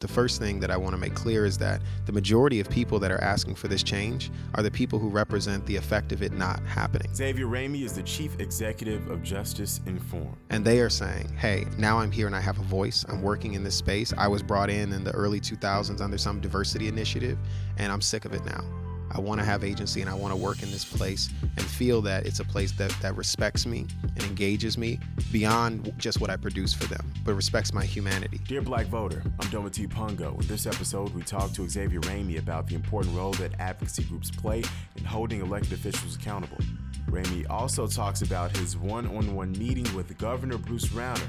The 0.00 0.06
first 0.06 0.38
thing 0.38 0.60
that 0.60 0.70
I 0.70 0.76
want 0.76 0.92
to 0.92 0.96
make 0.96 1.16
clear 1.16 1.44
is 1.44 1.58
that 1.58 1.82
the 2.06 2.12
majority 2.12 2.60
of 2.60 2.70
people 2.70 3.00
that 3.00 3.10
are 3.10 3.20
asking 3.20 3.56
for 3.56 3.66
this 3.66 3.82
change 3.82 4.30
are 4.54 4.62
the 4.62 4.70
people 4.70 4.96
who 5.00 5.08
represent 5.08 5.66
the 5.66 5.74
effect 5.74 6.12
of 6.12 6.22
it 6.22 6.30
not 6.32 6.64
happening. 6.66 7.12
Xavier 7.12 7.46
Ramey 7.46 7.82
is 7.82 7.94
the 7.94 8.04
chief 8.04 8.38
executive 8.38 9.10
of 9.10 9.24
Justice 9.24 9.80
Informed. 9.86 10.36
And 10.50 10.64
they 10.64 10.78
are 10.78 10.88
saying, 10.88 11.34
hey, 11.36 11.66
now 11.78 11.98
I'm 11.98 12.12
here 12.12 12.28
and 12.28 12.36
I 12.36 12.40
have 12.40 12.60
a 12.60 12.62
voice. 12.62 13.04
I'm 13.08 13.22
working 13.22 13.54
in 13.54 13.64
this 13.64 13.74
space. 13.74 14.14
I 14.16 14.28
was 14.28 14.40
brought 14.40 14.70
in 14.70 14.92
in 14.92 15.02
the 15.02 15.10
early 15.10 15.40
2000s 15.40 16.00
under 16.00 16.16
some 16.16 16.40
diversity 16.40 16.86
initiative, 16.86 17.36
and 17.76 17.90
I'm 17.90 18.00
sick 18.00 18.24
of 18.24 18.32
it 18.34 18.44
now. 18.44 18.62
I 19.10 19.20
want 19.20 19.40
to 19.40 19.44
have 19.44 19.64
agency 19.64 20.00
and 20.00 20.10
I 20.10 20.14
want 20.14 20.32
to 20.32 20.36
work 20.36 20.62
in 20.62 20.70
this 20.70 20.84
place 20.84 21.30
and 21.42 21.64
feel 21.64 22.02
that 22.02 22.26
it's 22.26 22.40
a 22.40 22.44
place 22.44 22.72
that, 22.72 22.94
that 23.00 23.16
respects 23.16 23.66
me 23.66 23.86
and 24.02 24.22
engages 24.24 24.76
me 24.76 25.00
beyond 25.32 25.92
just 25.98 26.20
what 26.20 26.30
I 26.30 26.36
produce 26.36 26.74
for 26.74 26.84
them, 26.86 27.12
but 27.24 27.34
respects 27.34 27.72
my 27.72 27.84
humanity. 27.84 28.40
Dear 28.46 28.62
Black 28.62 28.86
Voter, 28.86 29.22
I'm 29.40 29.48
Dometi 29.48 29.88
Pongo. 29.88 30.38
In 30.40 30.46
this 30.46 30.66
episode, 30.66 31.14
we 31.14 31.22
talk 31.22 31.52
to 31.52 31.68
Xavier 31.68 32.00
Ramey 32.00 32.38
about 32.38 32.66
the 32.66 32.74
important 32.74 33.16
role 33.16 33.32
that 33.32 33.52
advocacy 33.58 34.04
groups 34.04 34.30
play 34.30 34.62
in 34.96 35.04
holding 35.04 35.40
elected 35.40 35.72
officials 35.72 36.16
accountable. 36.16 36.58
Ramey 37.06 37.48
also 37.48 37.86
talks 37.86 38.22
about 38.22 38.56
his 38.56 38.76
one 38.76 39.06
on 39.06 39.34
one 39.34 39.52
meeting 39.52 39.92
with 39.94 40.16
Governor 40.18 40.58
Bruce 40.58 40.88
Rauner 40.88 41.28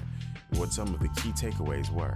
and 0.51 0.59
what 0.59 0.73
some 0.73 0.93
of 0.93 0.99
the 0.99 1.07
key 1.21 1.31
takeaways 1.31 1.89
were. 1.91 2.13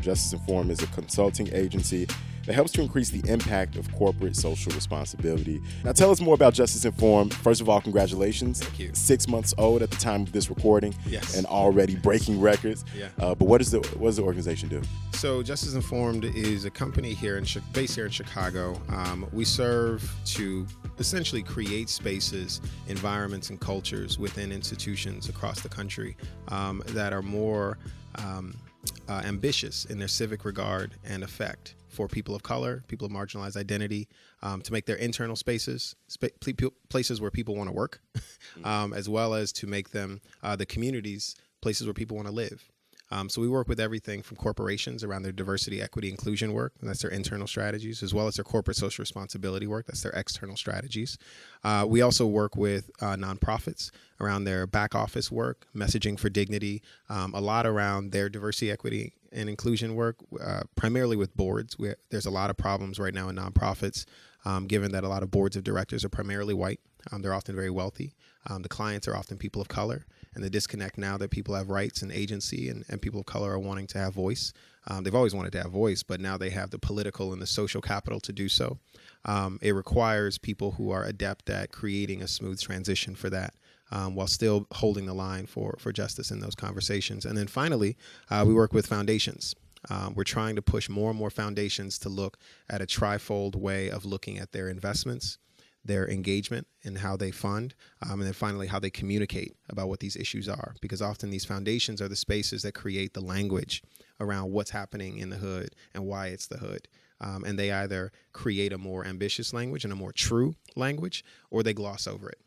Justice 0.00 0.32
Informed 0.32 0.70
is 0.70 0.82
a 0.82 0.86
consulting 0.88 1.52
agency 1.54 2.06
that 2.50 2.54
helps 2.54 2.72
to 2.72 2.82
increase 2.82 3.10
the 3.10 3.22
impact 3.30 3.76
of 3.76 3.88
corporate 3.94 4.34
social 4.34 4.72
responsibility. 4.72 5.62
Now, 5.84 5.92
tell 5.92 6.10
us 6.10 6.20
more 6.20 6.34
about 6.34 6.52
Justice 6.52 6.84
Informed. 6.84 7.32
First 7.32 7.60
of 7.60 7.68
all, 7.68 7.80
congratulations. 7.80 8.60
Thank 8.60 8.80
you. 8.80 8.90
Six 8.92 9.28
months 9.28 9.54
old 9.56 9.82
at 9.82 9.90
the 9.92 9.96
time 9.98 10.22
of 10.22 10.32
this 10.32 10.50
recording, 10.50 10.92
Yes. 11.06 11.36
and 11.36 11.46
already 11.46 11.94
breaking 11.94 12.40
records. 12.40 12.84
Yeah. 12.98 13.10
Uh, 13.20 13.36
but 13.36 13.46
what, 13.46 13.60
is 13.60 13.70
the, 13.70 13.78
what 13.98 14.08
does 14.08 14.16
the 14.16 14.24
organization 14.24 14.68
do? 14.68 14.82
So, 15.12 15.44
Justice 15.44 15.74
Informed 15.74 16.24
is 16.24 16.64
a 16.64 16.70
company 16.70 17.14
here 17.14 17.38
in 17.38 17.46
based 17.72 17.94
here 17.94 18.06
in 18.06 18.10
Chicago. 18.10 18.82
Um, 18.88 19.28
we 19.32 19.44
serve 19.44 20.12
to 20.34 20.66
essentially 20.98 21.44
create 21.44 21.88
spaces, 21.88 22.60
environments, 22.88 23.50
and 23.50 23.60
cultures 23.60 24.18
within 24.18 24.50
institutions 24.50 25.28
across 25.28 25.60
the 25.60 25.68
country 25.68 26.16
um, 26.48 26.82
that 26.86 27.12
are 27.12 27.22
more 27.22 27.78
um, 28.16 28.56
uh, 29.08 29.22
ambitious 29.24 29.84
in 29.84 30.00
their 30.00 30.08
civic 30.08 30.44
regard 30.44 30.94
and 31.04 31.22
effect 31.22 31.76
for 31.90 32.08
people 32.08 32.34
of 32.34 32.42
color, 32.42 32.84
people 32.88 33.06
of 33.06 33.12
marginalized 33.12 33.56
identity, 33.56 34.08
um, 34.42 34.62
to 34.62 34.72
make 34.72 34.86
their 34.86 34.96
internal 34.96 35.36
spaces 35.36 35.94
spa- 36.08 36.28
pl- 36.40 36.72
places 36.88 37.20
where 37.20 37.30
people 37.30 37.56
want 37.56 37.68
to 37.68 37.74
work, 37.74 38.00
um, 38.64 38.92
as 38.92 39.08
well 39.08 39.34
as 39.34 39.52
to 39.52 39.66
make 39.66 39.90
them 39.90 40.20
uh, 40.42 40.56
the 40.56 40.66
communities 40.66 41.34
places 41.60 41.86
where 41.86 41.94
people 41.94 42.16
want 42.16 42.28
to 42.28 42.34
live. 42.34 42.70
Um, 43.12 43.28
so 43.28 43.40
we 43.40 43.48
work 43.48 43.68
with 43.68 43.80
everything 43.80 44.22
from 44.22 44.36
corporations 44.36 45.02
around 45.02 45.22
their 45.22 45.32
diversity, 45.32 45.82
equity, 45.82 46.10
inclusion 46.10 46.52
work, 46.52 46.74
and 46.80 46.88
that's 46.88 47.02
their 47.02 47.10
internal 47.10 47.48
strategies, 47.48 48.02
as 48.02 48.14
well 48.14 48.28
as 48.28 48.36
their 48.36 48.44
corporate 48.44 48.76
social 48.76 49.02
responsibility 49.02 49.66
work, 49.66 49.86
that's 49.86 50.02
their 50.02 50.12
external 50.12 50.56
strategies. 50.56 51.18
Uh, 51.64 51.84
we 51.88 52.02
also 52.02 52.26
work 52.26 52.54
with 52.54 52.88
uh, 53.00 53.16
nonprofits 53.16 53.90
around 54.20 54.44
their 54.44 54.66
back 54.66 54.94
office 54.94 55.30
work, 55.30 55.66
messaging 55.74 56.18
for 56.18 56.28
dignity, 56.28 56.82
um, 57.08 57.34
a 57.34 57.40
lot 57.40 57.66
around 57.66 58.12
their 58.12 58.28
diversity, 58.28 58.70
equity, 58.70 59.12
and 59.32 59.48
inclusion 59.48 59.94
work, 59.94 60.16
uh, 60.42 60.62
primarily 60.76 61.16
with 61.16 61.36
boards. 61.36 61.78
We, 61.78 61.94
there's 62.10 62.26
a 62.26 62.30
lot 62.30 62.50
of 62.50 62.56
problems 62.56 62.98
right 62.98 63.14
now 63.14 63.28
in 63.28 63.36
nonprofits, 63.36 64.04
um, 64.44 64.66
given 64.66 64.92
that 64.92 65.04
a 65.04 65.08
lot 65.08 65.22
of 65.22 65.30
boards 65.30 65.56
of 65.56 65.64
directors 65.64 66.04
are 66.04 66.08
primarily 66.08 66.54
white. 66.54 66.80
Um, 67.10 67.22
they're 67.22 67.34
often 67.34 67.54
very 67.54 67.70
wealthy. 67.70 68.14
Um, 68.48 68.62
the 68.62 68.68
clients 68.68 69.06
are 69.06 69.16
often 69.16 69.36
people 69.36 69.60
of 69.60 69.68
color, 69.68 70.06
and 70.34 70.42
the 70.42 70.50
disconnect 70.50 70.96
now 70.98 71.16
that 71.18 71.30
people 71.30 71.54
have 71.54 71.68
rights 71.68 72.02
and 72.02 72.10
agency, 72.10 72.68
and, 72.68 72.84
and 72.88 73.02
people 73.02 73.20
of 73.20 73.26
color 73.26 73.52
are 73.52 73.58
wanting 73.58 73.86
to 73.88 73.98
have 73.98 74.14
voice. 74.14 74.52
Um, 74.86 75.04
they've 75.04 75.14
always 75.14 75.34
wanted 75.34 75.52
to 75.52 75.62
have 75.62 75.70
voice, 75.70 76.02
but 76.02 76.20
now 76.20 76.36
they 76.36 76.50
have 76.50 76.70
the 76.70 76.78
political 76.78 77.32
and 77.32 77.42
the 77.42 77.46
social 77.46 77.80
capital 77.80 78.20
to 78.20 78.32
do 78.32 78.48
so. 78.48 78.78
Um, 79.24 79.58
it 79.60 79.72
requires 79.72 80.38
people 80.38 80.72
who 80.72 80.90
are 80.90 81.04
adept 81.04 81.50
at 81.50 81.72
creating 81.72 82.22
a 82.22 82.28
smooth 82.28 82.60
transition 82.60 83.14
for 83.14 83.28
that. 83.30 83.54
Um, 83.92 84.14
while 84.14 84.28
still 84.28 84.68
holding 84.70 85.06
the 85.06 85.14
line 85.14 85.46
for, 85.46 85.74
for 85.80 85.92
justice 85.92 86.30
in 86.30 86.38
those 86.38 86.54
conversations. 86.54 87.24
And 87.24 87.36
then 87.36 87.48
finally, 87.48 87.96
uh, 88.30 88.44
we 88.46 88.54
work 88.54 88.72
with 88.72 88.86
foundations. 88.86 89.56
Um, 89.88 90.14
we're 90.14 90.24
trying 90.24 90.56
to 90.56 90.62
push 90.62 90.88
more 90.88 91.10
and 91.10 91.18
more 91.18 91.30
foundations 91.30 91.98
to 92.00 92.08
look 92.08 92.38
at 92.68 92.82
a 92.82 92.86
trifold 92.86 93.56
way 93.56 93.90
of 93.90 94.04
looking 94.04 94.38
at 94.38 94.52
their 94.52 94.68
investments, 94.68 95.38
their 95.84 96.08
engagement, 96.08 96.66
and 96.84 96.98
how 96.98 97.16
they 97.16 97.30
fund, 97.30 97.74
um, 98.02 98.20
and 98.20 98.22
then 98.22 98.32
finally 98.32 98.66
how 98.66 98.78
they 98.78 98.90
communicate 98.90 99.56
about 99.68 99.88
what 99.88 100.00
these 100.00 100.16
issues 100.16 100.48
are. 100.48 100.74
Because 100.80 101.00
often 101.00 101.30
these 101.30 101.44
foundations 101.44 102.00
are 102.02 102.08
the 102.08 102.16
spaces 102.16 102.62
that 102.62 102.74
create 102.74 103.14
the 103.14 103.20
language 103.20 103.82
around 104.20 104.52
what's 104.52 104.70
happening 104.70 105.18
in 105.18 105.30
the 105.30 105.36
hood 105.36 105.74
and 105.94 106.06
why 106.06 106.28
it's 106.28 106.46
the 106.46 106.58
hood. 106.58 106.86
Um, 107.20 107.44
and 107.44 107.58
they 107.58 107.72
either 107.72 108.12
create 108.32 108.72
a 108.72 108.78
more 108.78 109.04
ambitious 109.06 109.52
language 109.52 109.84
and 109.84 109.92
a 109.92 109.96
more 109.96 110.12
true 110.12 110.54
language, 110.76 111.24
or 111.50 111.62
they 111.62 111.74
gloss 111.74 112.06
over 112.06 112.28
it. 112.28 112.38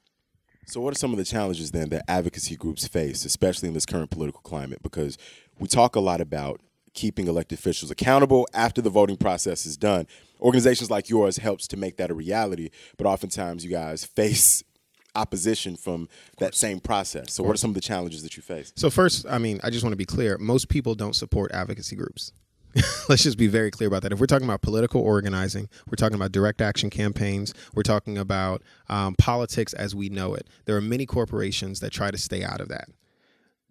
So, 0.66 0.82
what 0.82 0.94
are 0.94 0.98
some 0.98 1.12
of 1.12 1.18
the 1.18 1.26
challenges 1.26 1.72
then 1.72 1.90
that 1.90 2.04
advocacy 2.08 2.56
groups 2.56 2.88
face, 2.88 3.26
especially 3.26 3.68
in 3.68 3.74
this 3.74 3.86
current 3.86 4.10
political 4.10 4.42
climate? 4.42 4.82
Because 4.82 5.18
we 5.60 5.68
talk 5.68 5.96
a 5.96 6.00
lot 6.00 6.22
about 6.22 6.62
keeping 6.94 7.28
elected 7.28 7.58
officials 7.58 7.92
accountable 7.92 8.48
after 8.54 8.82
the 8.82 8.90
voting 8.90 9.18
process 9.18 9.66
is 9.66 9.78
done. 9.78 10.08
Organizations 10.40 10.90
like 10.92 11.10
yours 11.10 11.38
helps 11.38 11.68
to 11.68 11.78
make 11.78 11.98
that 11.98 12.12
a 12.12 12.14
reality, 12.14 12.70
but 12.98 13.08
oftentimes 13.08 13.64
you 13.66 13.72
guys 13.72 14.06
face 14.06 14.64
opposition 15.16 15.76
from 15.76 16.08
that 16.40 16.56
same 16.56 16.80
process. 16.80 17.34
So, 17.34 17.44
what 17.44 17.54
are 17.54 17.58
some 17.58 17.72
of 17.72 17.76
the 17.76 17.82
challenges 17.82 18.24
that 18.24 18.36
you 18.38 18.44
face? 18.44 18.72
So 18.76 18.90
first, 18.90 19.26
I 19.30 19.38
mean, 19.38 19.60
I 19.64 19.70
just 19.70 19.84
want 19.84 19.94
to 19.94 19.98
be 19.98 20.06
clear. 20.06 20.38
Most 20.38 20.70
people 20.70 20.96
don't 20.96 21.16
support 21.16 21.52
advocacy 21.52 21.96
groups. 21.96 22.32
Let's 23.10 23.24
just 23.24 23.38
be 23.38 23.48
very 23.48 23.70
clear 23.70 23.88
about 23.88 24.02
that. 24.02 24.12
If 24.12 24.20
we're 24.20 24.26
talking 24.26 24.48
about 24.48 24.62
political 24.62 25.02
organizing, 25.02 25.70
we're 25.88 25.96
talking 25.96 26.16
about 26.16 26.32
direct 26.32 26.62
action 26.62 26.90
campaigns, 26.90 27.54
we're 27.76 27.84
talking 27.84 28.18
about 28.18 28.64
um, 28.90 29.16
politics 29.16 29.74
as 29.74 29.94
we 29.94 30.10
know 30.10 30.34
it. 30.34 30.48
There 30.66 30.76
are 30.76 30.82
many 30.82 31.06
corporations 31.06 31.80
that 31.82 31.92
try 31.92 32.10
to 32.10 32.18
stay 32.18 32.44
out 32.44 32.62
of 32.62 32.70
that. 32.70 32.90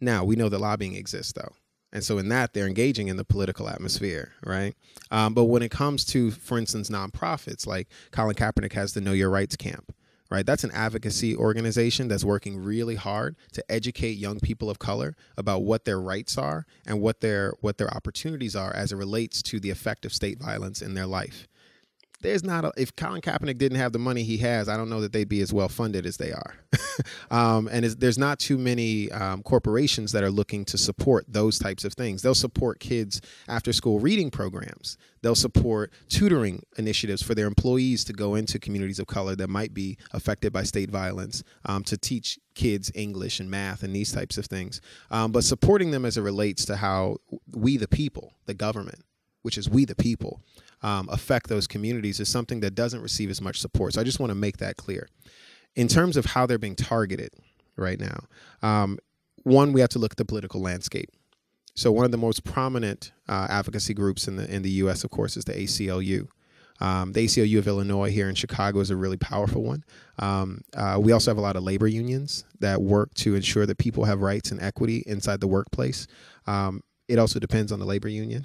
Now 0.00 0.24
we 0.24 0.36
know 0.36 0.48
that 0.48 0.58
lobbying 0.58 0.94
exists, 0.94 1.32
though. 1.32 1.52
And 1.92 2.02
so, 2.02 2.16
in 2.16 2.28
that, 2.30 2.54
they're 2.54 2.66
engaging 2.66 3.08
in 3.08 3.16
the 3.16 3.24
political 3.24 3.68
atmosphere, 3.68 4.32
right? 4.44 4.74
Um, 5.10 5.34
but 5.34 5.44
when 5.44 5.62
it 5.62 5.70
comes 5.70 6.04
to, 6.06 6.30
for 6.30 6.56
instance, 6.58 6.88
nonprofits, 6.88 7.66
like 7.66 7.88
Colin 8.12 8.34
Kaepernick 8.34 8.72
has 8.72 8.94
the 8.94 9.02
Know 9.02 9.12
Your 9.12 9.28
Rights 9.28 9.56
Camp, 9.56 9.94
right? 10.32 10.46
That's 10.46 10.64
an 10.64 10.70
advocacy 10.72 11.36
organization 11.36 12.08
that's 12.08 12.24
working 12.24 12.56
really 12.64 12.94
hard 12.94 13.36
to 13.52 13.62
educate 13.70 14.12
young 14.12 14.40
people 14.40 14.70
of 14.70 14.78
color 14.78 15.14
about 15.36 15.62
what 15.62 15.84
their 15.84 16.00
rights 16.00 16.38
are 16.38 16.64
and 16.86 17.02
what 17.02 17.20
their 17.20 17.52
what 17.60 17.76
their 17.76 17.92
opportunities 17.94 18.56
are 18.56 18.74
as 18.74 18.92
it 18.92 18.96
relates 18.96 19.42
to 19.42 19.60
the 19.60 19.68
effect 19.68 20.06
of 20.06 20.12
state 20.12 20.38
violence 20.38 20.80
in 20.80 20.94
their 20.94 21.06
life. 21.06 21.46
There's 22.22 22.44
not 22.44 22.64
a, 22.64 22.72
if 22.76 22.94
Colin 22.96 23.20
Kaepernick 23.20 23.58
didn't 23.58 23.78
have 23.78 23.92
the 23.92 23.98
money 23.98 24.22
he 24.22 24.38
has, 24.38 24.68
I 24.68 24.76
don't 24.76 24.88
know 24.88 25.00
that 25.00 25.12
they'd 25.12 25.28
be 25.28 25.40
as 25.40 25.52
well 25.52 25.68
funded 25.68 26.06
as 26.06 26.16
they 26.16 26.32
are. 26.32 26.54
um, 27.30 27.68
and 27.70 27.84
there's 27.84 28.18
not 28.18 28.38
too 28.38 28.58
many 28.58 29.10
um, 29.12 29.42
corporations 29.42 30.12
that 30.12 30.22
are 30.22 30.30
looking 30.30 30.64
to 30.66 30.78
support 30.78 31.24
those 31.28 31.58
types 31.58 31.84
of 31.84 31.94
things. 31.94 32.22
They'll 32.22 32.34
support 32.34 32.80
kids 32.80 33.20
after 33.48 33.72
school 33.72 34.00
reading 34.00 34.30
programs. 34.30 34.96
They'll 35.22 35.34
support 35.34 35.92
tutoring 36.08 36.62
initiatives 36.76 37.22
for 37.22 37.34
their 37.34 37.46
employees 37.46 38.04
to 38.04 38.12
go 38.12 38.34
into 38.34 38.58
communities 38.58 38.98
of 38.98 39.06
color 39.06 39.36
that 39.36 39.48
might 39.48 39.72
be 39.72 39.98
affected 40.12 40.52
by 40.52 40.64
state 40.64 40.90
violence 40.90 41.42
um, 41.64 41.84
to 41.84 41.96
teach 41.96 42.38
kids 42.54 42.90
English 42.94 43.40
and 43.40 43.50
math 43.50 43.82
and 43.82 43.94
these 43.94 44.12
types 44.12 44.36
of 44.36 44.46
things. 44.46 44.80
Um, 45.10 45.32
but 45.32 45.44
supporting 45.44 45.90
them 45.90 46.04
as 46.04 46.16
it 46.16 46.22
relates 46.22 46.64
to 46.66 46.76
how 46.76 47.18
we, 47.54 47.76
the 47.76 47.88
people, 47.88 48.34
the 48.46 48.54
government, 48.54 49.04
which 49.42 49.56
is 49.56 49.68
we, 49.68 49.84
the 49.84 49.94
people, 49.94 50.40
um, 50.82 51.08
affect 51.10 51.48
those 51.48 51.66
communities 51.66 52.20
is 52.20 52.28
something 52.28 52.60
that 52.60 52.74
doesn't 52.74 53.00
receive 53.00 53.30
as 53.30 53.40
much 53.40 53.60
support. 53.60 53.94
So 53.94 54.00
I 54.00 54.04
just 54.04 54.20
want 54.20 54.30
to 54.30 54.34
make 54.34 54.58
that 54.58 54.76
clear. 54.76 55.08
In 55.74 55.88
terms 55.88 56.16
of 56.16 56.26
how 56.26 56.46
they're 56.46 56.58
being 56.58 56.76
targeted 56.76 57.30
right 57.76 57.98
now, 57.98 58.24
um, 58.62 58.98
one, 59.44 59.72
we 59.72 59.80
have 59.80 59.90
to 59.90 59.98
look 59.98 60.12
at 60.12 60.18
the 60.18 60.24
political 60.24 60.60
landscape. 60.60 61.10
So 61.74 61.90
one 61.90 62.04
of 62.04 62.10
the 62.10 62.18
most 62.18 62.44
prominent 62.44 63.12
uh, 63.28 63.46
advocacy 63.48 63.94
groups 63.94 64.28
in 64.28 64.36
the 64.36 64.52
in 64.52 64.62
the 64.62 64.70
U.S., 64.70 65.04
of 65.04 65.10
course, 65.10 65.36
is 65.36 65.44
the 65.44 65.54
ACLU. 65.54 66.28
Um, 66.80 67.12
the 67.12 67.24
ACLU 67.24 67.58
of 67.58 67.68
Illinois 67.68 68.10
here 68.10 68.28
in 68.28 68.34
Chicago 68.34 68.80
is 68.80 68.90
a 68.90 68.96
really 68.96 69.16
powerful 69.16 69.62
one. 69.62 69.84
Um, 70.18 70.62
uh, 70.74 70.98
we 71.00 71.12
also 71.12 71.30
have 71.30 71.38
a 71.38 71.42
lot 71.42 71.56
of 71.56 71.62
labor 71.62 71.86
unions 71.86 72.44
that 72.58 72.82
work 72.82 73.14
to 73.14 73.34
ensure 73.34 73.66
that 73.66 73.78
people 73.78 74.04
have 74.04 74.20
rights 74.20 74.50
and 74.50 74.60
equity 74.60 75.04
inside 75.06 75.40
the 75.40 75.46
workplace. 75.46 76.06
Um, 76.46 76.82
it 77.12 77.18
also 77.18 77.38
depends 77.38 77.70
on 77.70 77.78
the 77.78 77.84
labor 77.84 78.08
union 78.08 78.42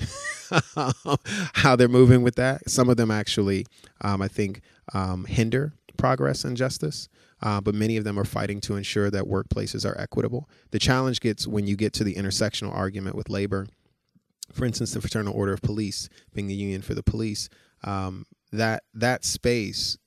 how 1.53 1.75
they're 1.77 1.87
moving 1.87 2.21
with 2.21 2.35
that. 2.35 2.69
Some 2.69 2.89
of 2.89 2.97
them 2.97 3.09
actually, 3.09 3.65
um, 4.01 4.21
I 4.21 4.27
think, 4.27 4.61
um, 4.93 5.23
hinder 5.23 5.73
progress 5.95 6.43
and 6.43 6.57
justice. 6.57 7.07
Uh, 7.41 7.61
but 7.61 7.73
many 7.73 7.95
of 7.97 8.03
them 8.03 8.19
are 8.19 8.25
fighting 8.25 8.59
to 8.61 8.75
ensure 8.75 9.09
that 9.09 9.23
workplaces 9.23 9.89
are 9.89 9.97
equitable. 9.99 10.49
The 10.71 10.79
challenge 10.79 11.21
gets 11.21 11.47
when 11.47 11.65
you 11.65 11.77
get 11.77 11.93
to 11.93 12.03
the 12.03 12.15
intersectional 12.15 12.75
argument 12.75 13.15
with 13.15 13.29
labor. 13.29 13.67
For 14.51 14.65
instance, 14.65 14.91
the 14.91 15.01
Fraternal 15.01 15.33
Order 15.33 15.53
of 15.53 15.61
Police 15.61 16.09
being 16.33 16.47
the 16.47 16.55
union 16.55 16.81
for 16.81 16.93
the 16.93 17.03
police, 17.03 17.47
um, 17.83 18.25
that 18.51 18.83
that 18.93 19.23
space, 19.23 19.97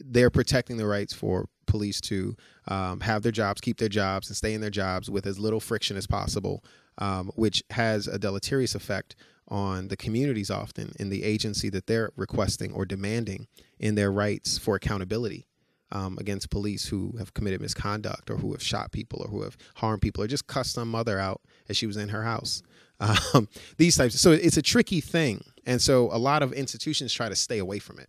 they're 0.00 0.30
protecting 0.30 0.78
the 0.78 0.86
rights 0.86 1.12
for 1.12 1.48
police 1.66 2.00
to 2.00 2.34
um, 2.66 3.00
have 3.00 3.22
their 3.22 3.32
jobs, 3.32 3.60
keep 3.60 3.78
their 3.78 3.88
jobs, 3.90 4.28
and 4.28 4.36
stay 4.36 4.54
in 4.54 4.62
their 4.62 4.70
jobs 4.70 5.10
with 5.10 5.26
as 5.26 5.38
little 5.38 5.60
friction 5.60 5.96
as 5.96 6.06
possible 6.06 6.64
um, 6.98 7.30
which 7.34 7.62
has 7.70 8.06
a 8.06 8.18
deleterious 8.18 8.74
effect 8.74 9.16
on 9.48 9.88
the 9.88 9.96
communities 9.96 10.50
often 10.50 10.92
in 10.98 11.08
the 11.08 11.24
agency 11.24 11.70
that 11.70 11.86
they're 11.86 12.10
requesting 12.16 12.72
or 12.72 12.84
demanding 12.84 13.46
in 13.78 13.94
their 13.94 14.12
rights 14.12 14.58
for 14.58 14.76
accountability 14.76 15.46
um, 15.90 16.18
against 16.20 16.50
police 16.50 16.86
who 16.86 17.14
have 17.18 17.32
committed 17.34 17.60
misconduct 17.60 18.30
or 18.30 18.36
who 18.36 18.52
have 18.52 18.62
shot 18.62 18.92
people 18.92 19.22
or 19.22 19.28
who 19.28 19.42
have 19.42 19.56
harmed 19.76 20.02
people 20.02 20.22
or 20.22 20.26
just 20.26 20.46
cussed 20.46 20.72
some 20.72 20.90
mother 20.90 21.18
out 21.18 21.40
as 21.68 21.76
she 21.76 21.86
was 21.86 21.96
in 21.96 22.10
her 22.10 22.24
house. 22.24 22.62
Um, 23.00 23.48
these 23.76 23.96
types. 23.96 24.20
So 24.20 24.32
it's 24.32 24.56
a 24.56 24.62
tricky 24.62 25.00
thing, 25.00 25.44
and 25.64 25.80
so 25.80 26.08
a 26.10 26.18
lot 26.18 26.42
of 26.42 26.52
institutions 26.52 27.12
try 27.12 27.28
to 27.28 27.36
stay 27.36 27.58
away 27.58 27.78
from 27.78 28.00
it. 28.00 28.08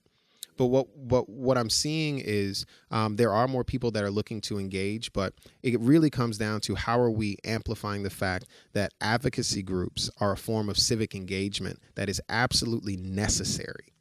But 0.59 0.65
what 0.65 0.93
what 0.97 1.29
what 1.29 1.57
I'm 1.57 1.69
seeing 1.69 2.19
is 2.19 2.65
um, 2.91 3.15
there 3.15 3.33
are 3.33 3.47
more 3.47 3.63
people 3.63 3.91
that 3.91 4.03
are 4.03 4.11
looking 4.11 4.41
to 4.41 4.59
engage, 4.59 5.13
but 5.13 5.33
it 5.63 5.79
really 5.79 6.09
comes 6.09 6.37
down 6.37 6.59
to 6.61 6.75
how 6.75 6.99
are 6.99 7.09
we 7.09 7.37
amplifying 7.45 8.03
the 8.03 8.09
fact 8.09 8.45
that 8.73 8.93
advocacy 8.99 9.63
groups 9.63 10.11
are 10.19 10.33
a 10.33 10.37
form 10.37 10.67
of 10.67 10.77
civic 10.77 11.15
engagement 11.15 11.79
that 11.95 12.09
is 12.09 12.21
absolutely 12.27 12.97
necessary. 12.97 13.93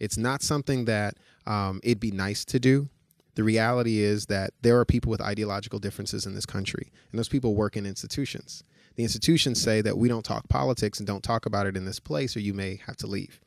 It's 0.00 0.18
not 0.18 0.42
something 0.42 0.84
that 0.84 1.16
um, 1.46 1.80
it'd 1.82 1.98
be 1.98 2.10
nice 2.10 2.44
to 2.44 2.60
do. 2.60 2.90
The 3.34 3.42
reality 3.42 4.00
is 4.00 4.26
that 4.26 4.50
there 4.60 4.78
are 4.78 4.84
people 4.84 5.10
with 5.10 5.22
ideological 5.22 5.78
differences 5.78 6.26
in 6.26 6.34
this 6.34 6.44
country, 6.44 6.92
and 7.10 7.18
those 7.18 7.30
people 7.30 7.54
work 7.54 7.74
in 7.74 7.86
institutions. 7.86 8.64
The 8.96 9.02
institutions 9.02 9.62
say 9.62 9.80
that 9.80 9.96
we 9.96 10.10
don't 10.10 10.26
talk 10.26 10.46
politics 10.50 10.98
and 10.98 11.06
don't 11.06 11.24
talk 11.24 11.46
about 11.46 11.66
it 11.66 11.74
in 11.74 11.86
this 11.86 12.00
place, 12.00 12.36
or 12.36 12.40
you 12.40 12.52
may 12.52 12.82
have 12.86 12.98
to 12.98 13.06
leave. 13.06 13.40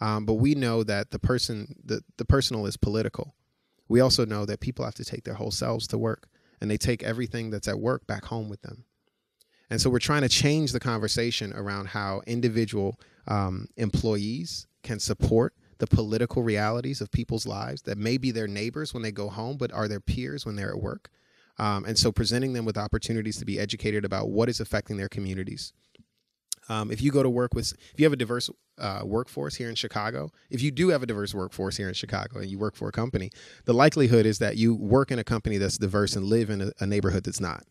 Um, 0.00 0.26
but 0.26 0.34
we 0.34 0.54
know 0.54 0.82
that 0.84 1.10
the 1.10 1.18
person, 1.18 1.74
the, 1.84 2.02
the 2.18 2.24
personal 2.24 2.66
is 2.66 2.76
political. 2.76 3.34
We 3.88 4.00
also 4.00 4.26
know 4.26 4.44
that 4.44 4.60
people 4.60 4.84
have 4.84 4.94
to 4.96 5.04
take 5.04 5.24
their 5.24 5.34
whole 5.34 5.50
selves 5.50 5.86
to 5.88 5.98
work, 5.98 6.28
and 6.60 6.70
they 6.70 6.76
take 6.76 7.02
everything 7.02 7.50
that's 7.50 7.68
at 7.68 7.78
work 7.78 8.06
back 8.06 8.26
home 8.26 8.48
with 8.48 8.62
them. 8.62 8.84
And 9.70 9.80
so 9.80 9.90
we're 9.90 9.98
trying 9.98 10.22
to 10.22 10.28
change 10.28 10.72
the 10.72 10.80
conversation 10.80 11.52
around 11.52 11.88
how 11.88 12.22
individual 12.26 13.00
um, 13.26 13.68
employees 13.76 14.66
can 14.82 15.00
support 15.00 15.54
the 15.78 15.86
political 15.86 16.42
realities 16.42 17.00
of 17.00 17.10
people's 17.10 17.46
lives 17.46 17.82
that 17.82 17.98
may 17.98 18.16
be 18.16 18.30
their 18.30 18.46
neighbors 18.46 18.94
when 18.94 19.02
they 19.02 19.12
go 19.12 19.28
home, 19.28 19.56
but 19.56 19.72
are 19.72 19.88
their 19.88 20.00
peers 20.00 20.46
when 20.46 20.56
they're 20.56 20.70
at 20.70 20.80
work. 20.80 21.10
Um, 21.58 21.84
and 21.84 21.98
so 21.98 22.12
presenting 22.12 22.52
them 22.52 22.64
with 22.64 22.76
opportunities 22.76 23.38
to 23.38 23.44
be 23.44 23.58
educated 23.58 24.04
about 24.04 24.28
what 24.28 24.48
is 24.48 24.60
affecting 24.60 24.96
their 24.96 25.08
communities. 25.08 25.72
Um, 26.68 26.90
if 26.90 27.00
you 27.00 27.10
go 27.10 27.22
to 27.22 27.30
work 27.30 27.54
with, 27.54 27.72
if 27.92 28.00
you 28.00 28.04
have 28.04 28.12
a 28.12 28.16
diverse 28.16 28.50
uh, 28.78 29.02
workforce 29.04 29.54
here 29.54 29.68
in 29.68 29.74
Chicago, 29.74 30.30
if 30.50 30.62
you 30.62 30.70
do 30.70 30.88
have 30.88 31.02
a 31.02 31.06
diverse 31.06 31.34
workforce 31.34 31.76
here 31.76 31.88
in 31.88 31.94
Chicago 31.94 32.38
and 32.38 32.50
you 32.50 32.58
work 32.58 32.76
for 32.76 32.88
a 32.88 32.92
company, 32.92 33.30
the 33.64 33.72
likelihood 33.72 34.26
is 34.26 34.38
that 34.38 34.56
you 34.56 34.74
work 34.74 35.10
in 35.10 35.18
a 35.18 35.24
company 35.24 35.58
that's 35.58 35.78
diverse 35.78 36.16
and 36.16 36.26
live 36.26 36.50
in 36.50 36.60
a, 36.60 36.72
a 36.80 36.86
neighborhood 36.86 37.24
that's 37.24 37.40
not. 37.40 37.64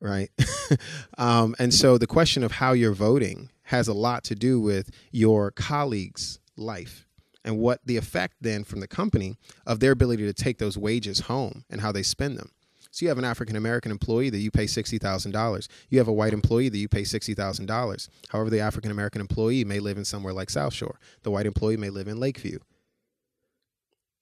Right. 0.00 0.30
um, 1.18 1.54
and 1.58 1.72
so 1.72 1.96
the 1.96 2.06
question 2.06 2.42
of 2.42 2.52
how 2.52 2.72
you're 2.72 2.92
voting 2.92 3.50
has 3.64 3.88
a 3.88 3.94
lot 3.94 4.24
to 4.24 4.34
do 4.34 4.60
with 4.60 4.90
your 5.10 5.50
colleagues' 5.50 6.40
life 6.56 7.06
and 7.44 7.58
what 7.58 7.80
the 7.84 7.96
effect 7.96 8.34
then 8.40 8.64
from 8.64 8.80
the 8.80 8.88
company 8.88 9.36
of 9.66 9.80
their 9.80 9.92
ability 9.92 10.24
to 10.24 10.32
take 10.32 10.58
those 10.58 10.76
wages 10.76 11.20
home 11.20 11.64
and 11.70 11.80
how 11.80 11.92
they 11.92 12.02
spend 12.02 12.38
them. 12.38 12.50
So 12.94 13.04
you 13.04 13.08
have 13.08 13.18
an 13.18 13.24
African 13.24 13.56
American 13.56 13.90
employee 13.90 14.30
that 14.30 14.38
you 14.38 14.52
pay 14.52 14.66
$60,000. 14.66 15.68
You 15.88 15.98
have 15.98 16.06
a 16.06 16.12
white 16.12 16.32
employee 16.32 16.68
that 16.68 16.78
you 16.78 16.88
pay 16.88 17.02
$60,000. 17.02 18.08
However, 18.28 18.50
the 18.50 18.60
African 18.60 18.92
American 18.92 19.20
employee 19.20 19.64
may 19.64 19.80
live 19.80 19.98
in 19.98 20.04
somewhere 20.04 20.32
like 20.32 20.48
South 20.48 20.72
Shore. 20.72 21.00
The 21.24 21.32
white 21.32 21.44
employee 21.44 21.76
may 21.76 21.90
live 21.90 22.06
in 22.06 22.20
Lakeview. 22.20 22.60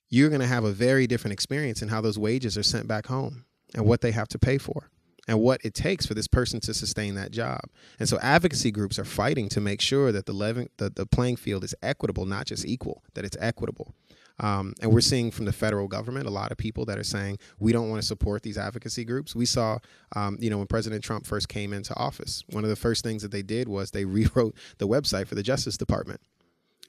You're 0.08 0.30
going 0.30 0.40
to 0.40 0.46
have 0.46 0.64
a 0.64 0.72
very 0.72 1.06
different 1.06 1.34
experience 1.34 1.82
in 1.82 1.88
how 1.88 2.00
those 2.00 2.18
wages 2.18 2.56
are 2.56 2.62
sent 2.62 2.88
back 2.88 3.08
home 3.08 3.44
and 3.74 3.84
what 3.84 4.00
they 4.00 4.10
have 4.12 4.28
to 4.28 4.38
pay 4.38 4.56
for 4.56 4.88
and 5.28 5.38
what 5.38 5.60
it 5.62 5.74
takes 5.74 6.06
for 6.06 6.14
this 6.14 6.26
person 6.26 6.58
to 6.60 6.72
sustain 6.72 7.14
that 7.16 7.30
job. 7.30 7.60
And 7.98 8.08
so 8.08 8.18
advocacy 8.20 8.70
groups 8.70 8.98
are 8.98 9.04
fighting 9.04 9.50
to 9.50 9.60
make 9.60 9.82
sure 9.82 10.12
that 10.12 10.24
the, 10.24 10.32
the, 10.78 10.88
the 10.88 11.04
playing 11.04 11.36
field 11.36 11.62
is 11.62 11.74
equitable, 11.82 12.24
not 12.24 12.46
just 12.46 12.64
equal, 12.64 13.02
that 13.12 13.26
it's 13.26 13.36
equitable. 13.38 13.92
Um, 14.40 14.74
and 14.80 14.92
we're 14.92 15.00
seeing 15.00 15.30
from 15.30 15.44
the 15.44 15.52
federal 15.52 15.88
government 15.88 16.26
a 16.26 16.30
lot 16.30 16.52
of 16.52 16.58
people 16.58 16.84
that 16.86 16.98
are 16.98 17.04
saying 17.04 17.38
we 17.58 17.72
don't 17.72 17.88
want 17.88 18.00
to 18.00 18.06
support 18.06 18.42
these 18.42 18.58
advocacy 18.58 19.04
groups. 19.04 19.34
We 19.34 19.46
saw, 19.46 19.78
um, 20.16 20.36
you 20.40 20.50
know, 20.50 20.58
when 20.58 20.66
President 20.66 21.04
Trump 21.04 21.26
first 21.26 21.48
came 21.48 21.72
into 21.72 21.94
office, 21.94 22.42
one 22.50 22.64
of 22.64 22.70
the 22.70 22.76
first 22.76 23.04
things 23.04 23.22
that 23.22 23.30
they 23.30 23.42
did 23.42 23.68
was 23.68 23.90
they 23.90 24.04
rewrote 24.04 24.56
the 24.78 24.88
website 24.88 25.26
for 25.26 25.34
the 25.34 25.42
Justice 25.42 25.76
Department. 25.76 26.20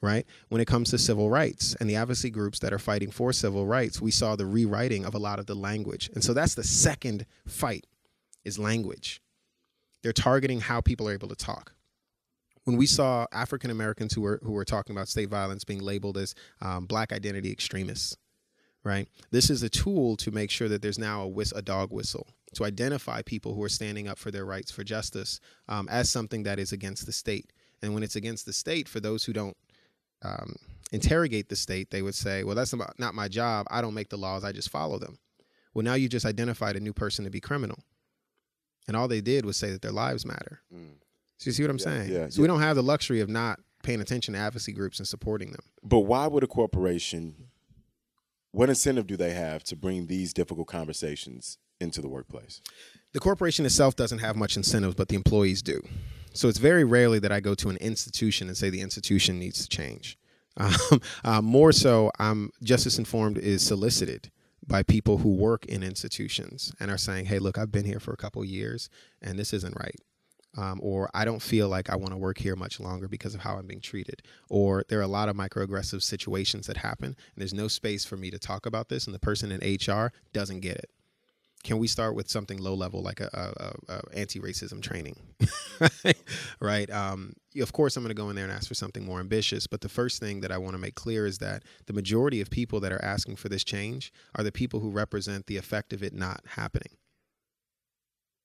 Right? 0.02 0.26
When 0.50 0.60
it 0.60 0.66
comes 0.66 0.90
to 0.90 0.98
civil 0.98 1.30
rights 1.30 1.78
and 1.80 1.90
the 1.90 1.96
advocacy 1.96 2.30
groups 2.30 2.60
that 2.60 2.74
are 2.74 2.80
fighting 2.80 3.10
for 3.10 3.32
civil 3.32 3.66
rights, 3.66 4.02
we 4.02 4.12
saw 4.12 4.36
the 4.36 4.46
rewriting 4.46 5.06
of 5.06 5.16
a 5.16 5.18
lot 5.18 5.40
of 5.40 5.46
the 5.46 5.56
language. 5.56 6.10
And 6.14 6.22
so 6.22 6.34
that's 6.34 6.56
the 6.56 6.64
second 6.64 7.26
fight 7.48 7.88
is 8.44 8.60
language. 8.60 9.22
They're 10.02 10.12
targeting 10.12 10.60
how 10.60 10.82
people 10.82 11.08
are 11.08 11.14
able 11.14 11.30
to 11.30 11.36
talk 11.36 11.72
when 12.66 12.78
we 12.78 12.86
saw 12.86 13.26
African 13.32 13.70
Americans 13.70 14.14
who 14.14 14.22
were 14.22 14.40
who 14.44 14.52
were 14.52 14.66
talking 14.66 14.96
about 14.96 15.08
state 15.08 15.30
violence 15.30 15.64
being 15.64 15.82
labeled 15.82 16.18
as 16.18 16.34
um, 16.62 16.86
black 16.86 17.12
identity 17.12 17.52
extremists, 17.52 18.16
right? 18.84 19.08
This 19.32 19.50
is 19.50 19.64
a 19.64 19.70
tool 19.70 20.16
to 20.18 20.32
make 20.32 20.50
sure 20.50 20.70
that 20.70 20.82
there's 20.82 21.00
now 21.00 21.24
a, 21.24 21.58
a 21.58 21.62
dog 21.62 21.92
whistle 21.92 22.28
to 22.56 22.66
identify 22.66 23.22
people 23.22 23.54
who 23.54 23.64
are 23.64 23.70
standing 23.70 24.08
up 24.08 24.18
for 24.18 24.32
their 24.32 24.46
rights 24.46 24.72
for 24.72 24.84
justice 24.84 25.40
um, 25.68 25.88
as 25.90 26.10
something 26.10 26.44
that 26.44 26.60
is 26.60 26.72
against 26.72 27.06
the 27.06 27.12
state. 27.12 27.52
And 27.82 27.94
when 27.94 28.04
it's 28.04 28.16
against 28.16 28.46
the 28.46 28.54
state, 28.54 28.88
for 28.88 29.00
those 29.00 29.26
who 29.26 29.34
don't 29.34 29.58
um, 30.24 30.56
interrogate 30.92 31.50
the 31.50 31.56
state, 31.56 31.92
they 31.92 32.02
would 32.02 32.16
say, 32.16 32.44
"Well, 32.44 32.56
that's 32.56 32.74
not 32.98 33.16
my 33.16 33.28
job. 33.28 33.68
I 33.70 33.82
don't 33.82 33.94
make 33.94 34.10
the 34.10 34.18
laws. 34.18 34.44
I 34.44 34.52
just 34.52 34.70
follow 34.70 35.00
them." 35.00 35.18
Well, 35.74 35.84
now 35.84 35.96
you 35.96 36.08
just 36.08 36.26
identified 36.26 36.76
a 36.76 36.80
new 36.80 36.94
person 36.94 37.26
to 37.26 37.32
be 37.32 37.42
criminal, 37.42 37.80
and 38.88 38.96
all 38.96 39.08
they 39.08 39.22
did 39.22 39.46
was 39.46 39.58
say 39.58 39.72
that 39.72 39.82
their 39.82 39.92
lives 39.92 40.26
matter. 40.26 40.62
Mm. 40.74 41.03
So 41.38 41.50
you 41.50 41.52
see 41.54 41.64
what 41.64 41.72
I'm 41.72 41.78
yeah, 41.78 41.84
saying? 41.84 42.12
Yeah, 42.12 42.30
so 42.30 42.38
yeah. 42.38 42.42
we 42.42 42.48
don't 42.48 42.62
have 42.62 42.76
the 42.76 42.84
luxury 42.84 43.20
of 43.20 43.30
not 43.30 43.60
paying 43.84 44.02
attention 44.02 44.34
to 44.34 44.40
advocacy 44.40 44.72
groups 44.72 45.00
and 45.00 45.08
supporting 45.08 45.52
them. 45.52 45.62
But 45.84 46.00
why 46.02 46.28
would 46.28 46.44
a 46.44 46.48
corporation? 46.48 47.36
What 48.52 48.70
incentive 48.70 49.08
do 49.08 49.18
they 49.18 49.34
have 49.34 49.64
to 49.66 49.76
bring 49.76 50.08
these 50.08 50.34
difficult 50.34 50.68
conversations 50.68 51.58
into 51.80 52.02
the 52.02 52.08
workplace? 52.08 52.62
The 53.14 53.20
corporation 53.20 53.66
itself 53.66 53.96
doesn't 53.96 54.20
have 54.20 54.36
much 54.36 54.56
incentives, 54.58 54.96
but 54.96 55.10
the 55.10 55.16
employees 55.16 55.62
do. 55.62 55.82
So 56.34 56.48
it's 56.48 56.58
very 56.58 56.84
rarely 56.84 57.20
that 57.20 57.32
I 57.32 57.40
go 57.40 57.54
to 57.56 57.70
an 57.70 57.78
institution 57.78 58.48
and 58.48 58.58
say 58.58 58.70
the 58.70 58.82
institution 58.82 59.40
needs 59.40 59.62
to 59.62 59.70
change. 59.70 60.18
Um, 60.56 61.02
uh, 61.24 61.42
more 61.42 61.72
so, 61.72 62.12
I'm 62.20 62.52
Justice 62.62 63.00
Informed 63.00 63.40
is 63.40 63.66
solicited 63.66 64.30
by 64.68 64.84
people 64.84 65.18
who 65.18 65.34
work 65.34 65.66
in 65.66 65.82
institutions 65.82 66.72
and 66.80 66.92
are 66.92 66.98
saying, 66.98 67.26
"Hey, 67.26 67.40
look, 67.40 67.58
I've 67.58 67.72
been 67.72 67.86
here 67.86 68.00
for 68.00 68.14
a 68.14 68.18
couple 68.18 68.46
years, 68.46 68.88
and 69.20 69.40
this 69.40 69.52
isn't 69.52 69.76
right." 69.80 69.96
Um, 70.58 70.80
or 70.82 71.10
I 71.14 71.26
don't 71.26 71.42
feel 71.42 71.70
like 71.70 71.90
I 71.90 71.96
want 71.96 72.12
to 72.12 72.18
work 72.18 72.38
here 72.38 72.56
much 72.56 72.80
longer 72.80 73.08
because 73.08 73.34
of 73.34 73.42
how 73.42 73.58
I'm 73.58 73.68
being 73.68 73.82
treated, 73.82 74.22
or 74.50 74.84
there 74.88 75.00
are 75.00 75.04
a 75.04 75.08
lot 75.08 75.30
of 75.30 75.36
microaggressive 75.36 76.02
situations 76.04 76.68
that 76.68 76.78
happen, 76.78 77.08
and 77.08 77.16
there's 77.38 77.54
no 77.54 77.68
space 77.68 78.06
for 78.06 78.18
me 78.18 78.30
to 78.32 78.40
talk 78.40 78.66
about 78.66 78.90
this, 78.90 79.06
and 79.06 79.14
the 79.14 79.20
person 79.20 79.52
in 79.52 79.78
HR 79.78 80.12
doesn't 80.32 80.60
get 80.60 80.78
it. 80.78 80.90
Can 81.64 81.78
we 81.80 81.88
start 81.88 82.14
with 82.14 82.30
something 82.30 82.58
low 82.58 82.74
level 82.74 83.02
like 83.02 83.22
a, 83.22 83.30
a, 83.90 83.94
a 83.94 84.20
anti-racism 84.20 84.82
training, 84.82 85.16
right? 86.60 86.90
Um, 86.92 87.32
of 87.62 87.72
course, 87.72 87.96
I'm 87.96 88.04
going 88.04 88.10
to 88.10 88.22
go 88.22 88.30
in 88.30 88.36
there 88.36 88.44
and 88.44 88.54
ask 88.54 88.68
for 88.68 88.74
something 88.74 89.06
more 89.06 89.22
ambitious, 89.22 89.66
but 89.66 89.80
the 89.80 89.88
first 89.88 90.20
thing 90.20 90.42
that 90.42 90.52
I 90.52 90.58
want 90.58 90.74
to 90.74 90.78
make 90.78 90.96
clear 90.96 91.26
is 91.26 91.38
that 91.38 91.64
the 91.86 91.94
majority 91.94 92.42
of 92.42 92.50
people 92.50 92.82
that 92.82 92.92
are 92.92 93.04
asking 93.04 93.38
for 93.38 93.48
this 93.48 93.64
change 93.64 94.12
are 94.36 94.44
the 94.44 94.52
people 94.52 94.82
who 94.82 94.90
represent 94.90 95.48
the 95.48 95.56
effect 95.56 95.94
of 95.94 96.04
it 96.04 96.14
not 96.14 96.42
happening 96.48 96.98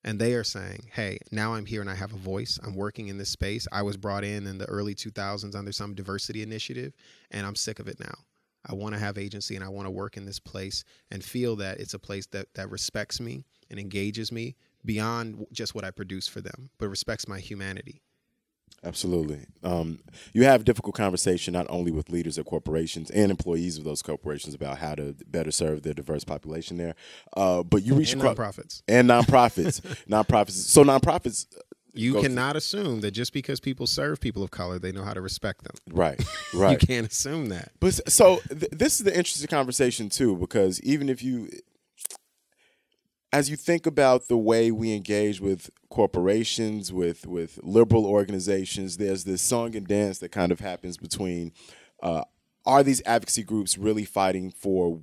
and 0.08 0.18
they 0.18 0.32
are 0.32 0.42
saying, 0.42 0.88
"Hey, 0.94 1.18
now 1.30 1.52
I'm 1.52 1.66
here 1.66 1.82
and 1.82 1.90
I 1.90 1.94
have 1.94 2.14
a 2.14 2.16
voice. 2.16 2.58
I'm 2.62 2.74
working 2.74 3.08
in 3.08 3.18
this 3.18 3.28
space. 3.28 3.68
I 3.70 3.82
was 3.82 3.98
brought 3.98 4.24
in 4.24 4.46
in 4.46 4.56
the 4.56 4.64
early 4.64 4.94
2000s 4.94 5.54
under 5.54 5.70
some 5.70 5.94
diversity 5.94 6.40
initiative, 6.40 6.94
and 7.30 7.46
I'm 7.46 7.54
sick 7.54 7.78
of 7.78 7.88
it 7.88 8.00
now. 8.00 8.24
I 8.64 8.72
want 8.72 8.94
to 8.94 8.98
have 8.98 9.18
agency 9.18 9.54
and 9.54 9.62
I 9.62 9.68
want 9.68 9.84
to 9.84 9.90
work 9.90 10.16
in 10.16 10.24
this 10.24 10.40
place 10.40 10.82
and 11.10 11.22
feel 11.22 11.56
that 11.56 11.78
it's 11.78 11.92
a 11.92 11.98
place 11.98 12.24
that 12.28 12.54
that 12.54 12.70
respects 12.70 13.20
me 13.20 13.44
and 13.68 13.78
engages 13.78 14.32
me 14.32 14.56
beyond 14.82 15.46
just 15.52 15.74
what 15.74 15.84
I 15.84 15.90
produce 15.90 16.26
for 16.26 16.40
them, 16.40 16.70
but 16.78 16.88
respects 16.88 17.28
my 17.28 17.38
humanity." 17.38 18.00
Absolutely. 18.84 19.40
Um, 19.64 19.98
you 20.32 20.44
have 20.44 20.64
difficult 20.64 20.94
conversation 20.94 21.52
not 21.52 21.66
only 21.68 21.90
with 21.90 22.10
leaders 22.10 22.38
of 22.38 22.46
corporations 22.46 23.10
and 23.10 23.30
employees 23.30 23.76
of 23.76 23.84
those 23.84 24.02
corporations 24.02 24.54
about 24.54 24.78
how 24.78 24.94
to 24.94 25.16
better 25.26 25.50
serve 25.50 25.82
the 25.82 25.94
diverse 25.94 26.24
population 26.24 26.76
there, 26.76 26.94
uh, 27.36 27.62
but 27.62 27.82
you 27.82 27.94
reach 27.94 28.12
and 28.12 28.22
nonprofits 28.22 28.82
and 28.86 29.08
nonprofits, 29.08 29.80
nonprofits. 30.08 30.50
So 30.50 30.84
nonprofits. 30.84 31.46
Uh, 31.56 31.60
you 31.94 32.20
cannot 32.20 32.52
through. 32.52 32.58
assume 32.58 33.00
that 33.00 33.10
just 33.10 33.32
because 33.32 33.58
people 33.58 33.88
serve 33.88 34.20
people 34.20 34.44
of 34.44 34.52
color, 34.52 34.78
they 34.78 34.92
know 34.92 35.02
how 35.02 35.14
to 35.14 35.20
respect 35.20 35.64
them. 35.64 35.74
Right, 35.90 36.22
right. 36.54 36.80
you 36.80 36.86
can't 36.86 37.06
assume 37.06 37.48
that. 37.48 37.72
But 37.80 38.08
so 38.08 38.38
th- 38.48 38.70
this 38.70 39.00
is 39.00 39.04
the 39.04 39.16
interesting 39.16 39.48
conversation 39.48 40.08
too, 40.08 40.36
because 40.36 40.80
even 40.82 41.08
if 41.08 41.22
you 41.24 41.50
as 43.32 43.50
you 43.50 43.56
think 43.56 43.86
about 43.86 44.28
the 44.28 44.36
way 44.38 44.70
we 44.70 44.94
engage 44.94 45.40
with 45.40 45.70
corporations, 45.90 46.92
with 46.92 47.26
with 47.26 47.58
liberal 47.62 48.06
organizations, 48.06 48.96
there's 48.96 49.24
this 49.24 49.42
song 49.42 49.76
and 49.76 49.86
dance 49.86 50.18
that 50.18 50.30
kind 50.30 50.52
of 50.52 50.60
happens 50.60 50.96
between. 50.96 51.52
Uh, 52.02 52.22
are 52.66 52.82
these 52.82 53.00
advocacy 53.06 53.42
groups 53.42 53.78
really 53.78 54.04
fighting 54.04 54.50
for? 54.50 55.00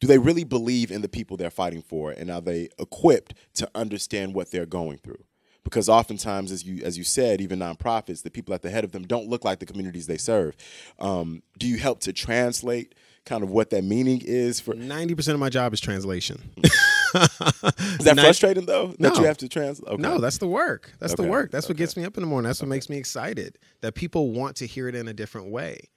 Do 0.00 0.06
they 0.06 0.18
really 0.18 0.44
believe 0.44 0.90
in 0.90 1.02
the 1.02 1.08
people 1.08 1.36
they're 1.36 1.50
fighting 1.50 1.82
for, 1.82 2.10
and 2.10 2.30
are 2.30 2.40
they 2.40 2.68
equipped 2.78 3.34
to 3.54 3.68
understand 3.74 4.34
what 4.34 4.50
they're 4.50 4.66
going 4.66 4.98
through? 4.98 5.24
because 5.64 5.88
oftentimes, 5.88 6.52
as 6.52 6.64
you 6.64 6.84
as 6.84 6.96
you 6.96 7.04
said, 7.04 7.40
even 7.40 7.58
nonprofits, 7.58 8.22
the 8.22 8.30
people 8.30 8.54
at 8.54 8.62
the 8.62 8.70
head 8.70 8.84
of 8.84 8.92
them 8.92 9.04
don't 9.04 9.28
look 9.28 9.44
like 9.44 9.58
the 9.58 9.66
communities 9.66 10.06
they 10.06 10.18
serve. 10.18 10.54
Um, 11.00 11.42
do 11.58 11.66
you 11.66 11.78
help 11.78 12.00
to 12.00 12.12
translate 12.12 12.94
kind 13.24 13.42
of 13.42 13.50
what 13.50 13.70
that 13.70 13.82
meaning 13.82 14.20
is 14.22 14.60
for? 14.60 14.74
Ninety 14.74 15.14
percent 15.14 15.34
of 15.34 15.40
my 15.40 15.48
job 15.48 15.72
is 15.72 15.80
translation. 15.80 16.52
Is 17.98 18.04
that 18.04 18.16
frustrating 18.18 18.66
though? 18.66 18.88
That 18.98 19.14
No. 19.14 19.20
you 19.20 19.24
have 19.26 19.36
to 19.38 19.48
translate. 19.48 19.92
Okay. 19.92 20.02
No, 20.02 20.18
that's 20.18 20.38
the 20.38 20.46
work. 20.48 20.92
That's 20.98 21.14
the 21.14 21.22
work. 21.22 21.50
That's 21.50 21.68
what 21.68 21.76
gets 21.76 21.96
me 21.96 22.04
up 22.04 22.16
in 22.16 22.22
the 22.22 22.26
morning. 22.26 22.48
That's 22.48 22.60
what 22.60 22.68
makes 22.68 22.88
me 22.88 22.96
excited. 22.96 23.58
That 23.82 23.94
people 23.94 24.32
want 24.32 24.56
to 24.56 24.66
hear 24.66 24.88
it 24.88 24.94
in 24.94 25.06
a 25.08 25.12
different 25.14 25.50
way. 25.50 25.90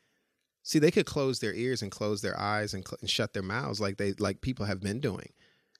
See, 0.63 0.79
they 0.79 0.91
could 0.91 1.05
close 1.05 1.39
their 1.39 1.53
ears 1.53 1.81
and 1.81 1.89
close 1.91 2.21
their 2.21 2.37
eyes 2.39 2.73
and, 2.73 2.85
cl- 2.87 2.97
and 3.01 3.09
shut 3.09 3.33
their 3.33 3.41
mouths 3.43 3.79
like 3.79 3.97
they 3.97 4.13
like 4.19 4.41
people 4.41 4.65
have 4.65 4.81
been 4.81 4.99
doing, 4.99 5.29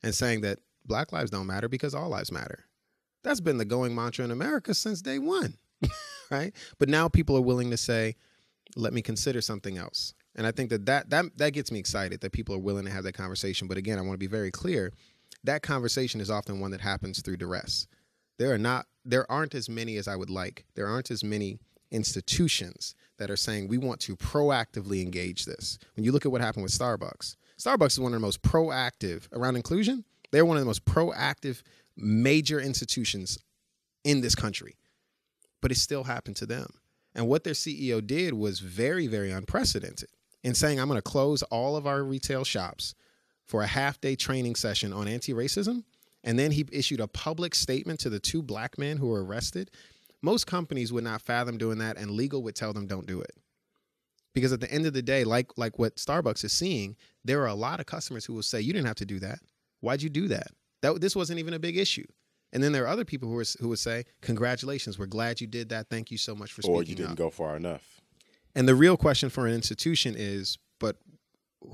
and 0.02 0.16
saying 0.16 0.42
that 0.42 0.60
Black 0.86 1.12
lives 1.12 1.30
don't 1.30 1.46
matter 1.48 1.68
because 1.68 1.94
all 1.94 2.10
lives 2.10 2.32
matter. 2.32 2.66
That's 3.24 3.42
been 3.42 3.58
the 3.58 3.66
going 3.66 3.94
mantra 3.94 4.24
in 4.24 4.32
America 4.32 4.74
since 4.74 5.02
day 5.02 5.20
one, 5.20 5.56
right? 6.32 6.54
But 6.80 6.88
now 6.88 7.10
people 7.10 7.36
are 7.36 7.42
willing 7.42 7.70
to 7.72 7.78
say, 7.78 8.16
"Let 8.78 8.94
me 8.94 9.02
consider 9.02 9.42
something 9.42 9.78
else." 9.78 10.14
And 10.36 10.48
I 10.48 10.52
think 10.52 10.70
that 10.70 10.86
that 10.86 11.10
that 11.10 11.38
that 11.38 11.50
gets 11.52 11.70
me 11.70 11.80
excited 11.80 12.22
that 12.22 12.32
people 12.32 12.56
are 12.56 12.60
willing 12.60 12.86
to 12.86 12.92
have 12.92 13.04
that 13.04 13.14
conversation. 13.14 13.68
But 13.68 13.78
again, 13.78 13.98
I 13.98 14.02
want 14.02 14.14
to 14.14 14.18
be 14.18 14.28
very 14.28 14.52
clear: 14.52 14.94
that 15.44 15.62
conversation 15.62 16.20
is 16.22 16.30
often 16.30 16.60
one 16.60 16.72
that 16.72 16.82
happens 16.82 17.22
through 17.22 17.38
duress 17.38 17.88
there 18.38 18.54
are 18.54 18.58
not 18.58 18.86
there 19.04 19.30
aren't 19.32 19.56
as 19.56 19.70
many 19.70 19.98
as 19.98 20.08
I 20.08 20.16
would 20.16 20.30
like. 20.30 20.66
There 20.76 20.88
aren't 20.88 21.12
as 21.12 21.24
many 21.24 21.60
institutions 21.92 22.94
that 23.18 23.32
are 23.32 23.38
saying 23.38 23.68
we 23.68 23.78
want 23.78 24.02
to 24.02 24.18
proactively 24.18 25.02
engage 25.02 25.46
this. 25.46 25.80
When 25.96 26.04
you 26.04 26.12
look 26.12 26.26
at 26.26 26.32
what 26.32 26.42
happened 26.42 26.64
with 26.64 26.78
Starbucks, 26.78 27.38
Starbucks 27.58 27.92
is 27.92 28.00
one 28.00 28.14
of 28.14 28.20
the 28.20 28.26
most 28.26 28.42
proactive 28.42 29.28
around 29.32 29.56
inclusion. 29.56 30.04
They're 30.32 30.46
one 30.46 30.58
of 30.58 30.62
the 30.62 30.68
most 30.68 30.86
proactive 30.86 31.62
major 31.96 32.60
institutions 32.60 33.40
in 34.04 34.22
this 34.22 34.36
country. 34.36 34.76
But 35.62 35.72
it 35.72 35.78
still 35.78 36.04
happened 36.04 36.36
to 36.38 36.46
them. 36.46 36.68
And 37.16 37.28
what 37.28 37.46
their 37.46 37.54
CEO 37.54 38.06
did 38.06 38.34
was 38.34 38.60
very, 38.60 39.08
very 39.08 39.32
unprecedented 39.32 40.10
in 40.44 40.54
saying, 40.54 40.80
I'm 40.80 40.90
going 40.90 40.98
to 40.98 41.02
close 41.02 41.42
all 41.44 41.78
of 41.78 41.88
our 41.88 42.04
retail 42.04 42.44
shops 42.44 42.94
for 43.48 43.64
a 43.64 43.68
half 43.68 44.00
day 44.00 44.16
training 44.16 44.56
session 44.56 44.94
on 44.94 45.08
anti 45.08 45.34
racism. 45.34 45.84
And 46.24 46.38
then 46.38 46.52
he 46.52 46.66
issued 46.72 47.00
a 47.00 47.08
public 47.08 47.56
statement 47.56 48.00
to 48.02 48.10
the 48.10 48.20
two 48.20 48.42
black 48.42 48.78
men 48.78 48.98
who 48.98 49.08
were 49.08 49.24
arrested. 49.24 49.72
Most 50.22 50.46
companies 50.46 50.92
would 50.92 51.04
not 51.04 51.22
fathom 51.22 51.58
doing 51.58 51.78
that, 51.78 51.98
and 51.98 52.12
legal 52.12 52.44
would 52.44 52.56
tell 52.56 52.74
them 52.74 52.88
don't 52.88 53.08
do 53.08 53.22
it. 53.22 53.32
Because 54.34 54.52
at 54.52 54.60
the 54.60 54.72
end 54.72 54.86
of 54.86 54.94
the 54.94 55.02
day, 55.02 55.24
like 55.24 55.58
like 55.58 55.80
what 55.80 55.96
Starbucks 55.96 56.44
is 56.44 56.52
seeing, 56.52 56.96
there 57.24 57.42
are 57.42 57.48
a 57.48 57.56
lot 57.56 57.80
of 57.80 57.86
customers 57.86 58.26
who 58.26 58.34
will 58.34 58.44
say, 58.44 58.60
"You 58.60 58.74
didn't 58.74 58.88
have 58.88 58.98
to 58.98 59.06
do 59.06 59.20
that. 59.20 59.40
Why'd 59.80 60.02
you 60.02 60.10
do 60.10 60.28
that? 60.28 60.48
That 60.82 61.00
this 61.02 61.16
wasn't 61.16 61.40
even 61.40 61.54
a 61.54 61.60
big 61.60 61.78
issue." 61.78 62.06
And 62.54 62.64
then 62.64 62.72
there 62.72 62.84
are 62.84 62.88
other 62.88 63.06
people 63.06 63.30
who 63.30 63.38
are, 63.40 63.46
who 63.60 63.70
would 63.70 63.80
say, 63.80 64.06
"Congratulations, 64.22 65.00
we're 65.00 65.06
glad 65.06 65.40
you 65.40 65.48
did 65.48 65.70
that. 65.70 65.90
Thank 65.90 66.12
you 66.12 66.18
so 66.18 66.36
much 66.36 66.52
for 66.52 66.62
speaking 66.62 66.76
or 66.76 66.84
you 66.84 66.96
didn't 66.96 67.12
up." 67.12 67.18
go 67.18 67.30
far 67.30 67.56
enough. 67.56 68.02
And 68.56 68.68
the 68.68 68.76
real 68.76 68.98
question 68.98 69.30
for 69.30 69.48
an 69.48 69.54
institution 69.54 70.16
is, 70.18 70.58
but 70.80 70.98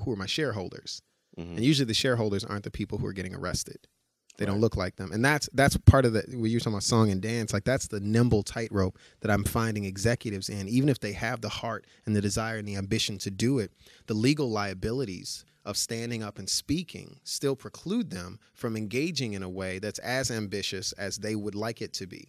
who 0.00 0.12
are 0.12 0.16
my 0.16 0.26
shareholders? 0.26 1.00
Mhm. 1.38 1.56
And 1.56 1.64
usually 1.64 1.86
the 1.86 1.94
shareholders 1.94 2.44
aren't 2.44 2.64
the 2.64 2.70
people 2.70 2.98
who 2.98 3.06
are 3.06 3.12
getting 3.12 3.34
arrested. 3.34 3.88
They 4.36 4.46
don't 4.46 4.60
look 4.60 4.76
like 4.76 4.96
them. 4.96 5.12
And 5.12 5.24
that's 5.24 5.48
that's 5.52 5.76
part 5.76 6.04
of 6.04 6.12
the 6.12 6.24
when 6.28 6.50
you're 6.50 6.58
talking 6.58 6.72
about 6.72 6.82
song 6.82 7.08
and 7.10 7.22
dance, 7.22 7.52
like 7.52 7.62
that's 7.62 7.86
the 7.86 8.00
nimble 8.00 8.42
tightrope 8.42 8.98
that 9.20 9.30
I'm 9.30 9.44
finding 9.44 9.84
executives 9.84 10.48
in, 10.48 10.68
even 10.68 10.88
if 10.88 10.98
they 10.98 11.12
have 11.12 11.40
the 11.40 11.48
heart 11.48 11.86
and 12.04 12.16
the 12.16 12.20
desire 12.20 12.56
and 12.56 12.66
the 12.66 12.74
ambition 12.74 13.16
to 13.18 13.30
do 13.30 13.60
it, 13.60 13.70
the 14.06 14.14
legal 14.14 14.50
liabilities 14.50 15.44
of 15.64 15.76
standing 15.76 16.22
up 16.22 16.38
and 16.38 16.50
speaking 16.50 17.20
still 17.22 17.54
preclude 17.54 18.10
them 18.10 18.40
from 18.52 18.76
engaging 18.76 19.34
in 19.34 19.44
a 19.44 19.48
way 19.48 19.78
that's 19.78 20.00
as 20.00 20.32
ambitious 20.32 20.90
as 20.92 21.18
they 21.18 21.36
would 21.36 21.54
like 21.54 21.80
it 21.80 21.92
to 21.94 22.06
be. 22.06 22.28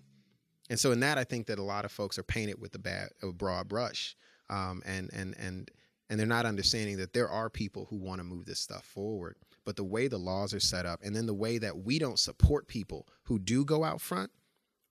And 0.70 0.80
so 0.80 0.92
in 0.92 1.00
that, 1.00 1.18
I 1.18 1.24
think 1.24 1.48
that 1.48 1.60
a 1.60 1.64
lot 1.64 1.86
of 1.86 1.92
folks 1.92 2.18
are 2.20 2.24
painted 2.24 2.62
with 2.62 2.74
a 2.76 2.80
bad, 2.80 3.10
a 3.24 3.32
broad 3.32 3.68
brush, 3.68 4.16
um, 4.50 4.84
and 4.86 5.10
and 5.12 5.36
and 5.40 5.72
and 6.10 6.20
they're 6.20 6.28
not 6.28 6.46
understanding 6.46 6.98
that 6.98 7.14
there 7.14 7.30
are 7.30 7.50
people 7.50 7.86
who 7.90 7.98
want 7.98 8.20
to 8.20 8.24
move 8.24 8.46
this 8.46 8.60
stuff 8.60 8.86
forward. 8.86 9.36
But 9.66 9.76
the 9.76 9.84
way 9.84 10.08
the 10.08 10.20
laws 10.20 10.54
are 10.54 10.60
set 10.60 10.86
up, 10.86 11.02
and 11.04 11.16
then 11.16 11.26
the 11.26 11.34
way 11.34 11.58
that 11.58 11.80
we 11.80 11.98
don't 11.98 12.20
support 12.20 12.68
people 12.68 13.08
who 13.24 13.40
do 13.40 13.66
go 13.66 13.84
out 13.84 14.02
front, 14.02 14.32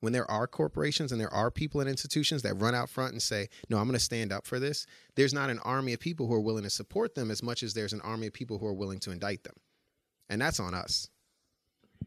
when 0.01 0.13
there 0.13 0.31
are 0.31 0.47
corporations 0.47 1.13
and 1.13 1.21
there 1.21 1.33
are 1.33 1.51
people 1.51 1.81
in 1.81 1.89
institutions 1.89 2.43
that 2.43 2.61
run 2.61 2.75
out 2.75 2.91
front 2.91 3.13
and 3.13 3.23
say, 3.23 3.49
"No, 3.71 3.79
I'm 3.79 3.85
going 3.85 3.95
to 3.95 4.05
stand 4.05 4.33
up 4.33 4.47
for 4.47 4.59
this," 4.59 4.87
there's 5.15 5.33
not 5.33 5.49
an 5.49 5.61
army 5.61 5.93
of 5.93 6.01
people 6.01 6.27
who 6.27 6.35
are 6.35 6.41
willing 6.41 6.65
to 6.65 6.71
support 6.71 7.15
them 7.15 7.31
as 7.31 7.43
much 7.43 7.63
as 7.63 7.73
there's 7.73 7.93
an 7.93 8.03
army 8.03 8.27
of 8.27 8.33
people 8.33 8.59
who 8.59 8.67
are 8.67 8.75
willing 8.75 8.99
to 9.01 9.13
indict 9.13 9.45
them, 9.45 9.57
and 10.29 10.43
that's 10.43 10.61
on 10.61 10.75
us. 10.75 11.09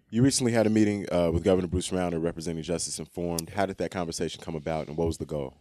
You 0.09 0.21
recently 0.21 0.51
had 0.51 0.67
a 0.67 0.69
meeting 0.69 1.05
uh, 1.11 1.31
with 1.31 1.43
Governor 1.43 1.67
Bruce 1.67 1.89
Rauner 1.89 2.21
representing 2.21 2.63
Justice 2.63 2.99
Informed. 2.99 3.49
How 3.49 3.65
did 3.65 3.77
that 3.77 3.91
conversation 3.91 4.41
come 4.41 4.55
about, 4.55 4.87
and 4.87 4.95
what 4.95 5.07
was 5.07 5.17
the 5.17 5.25
goal? 5.25 5.55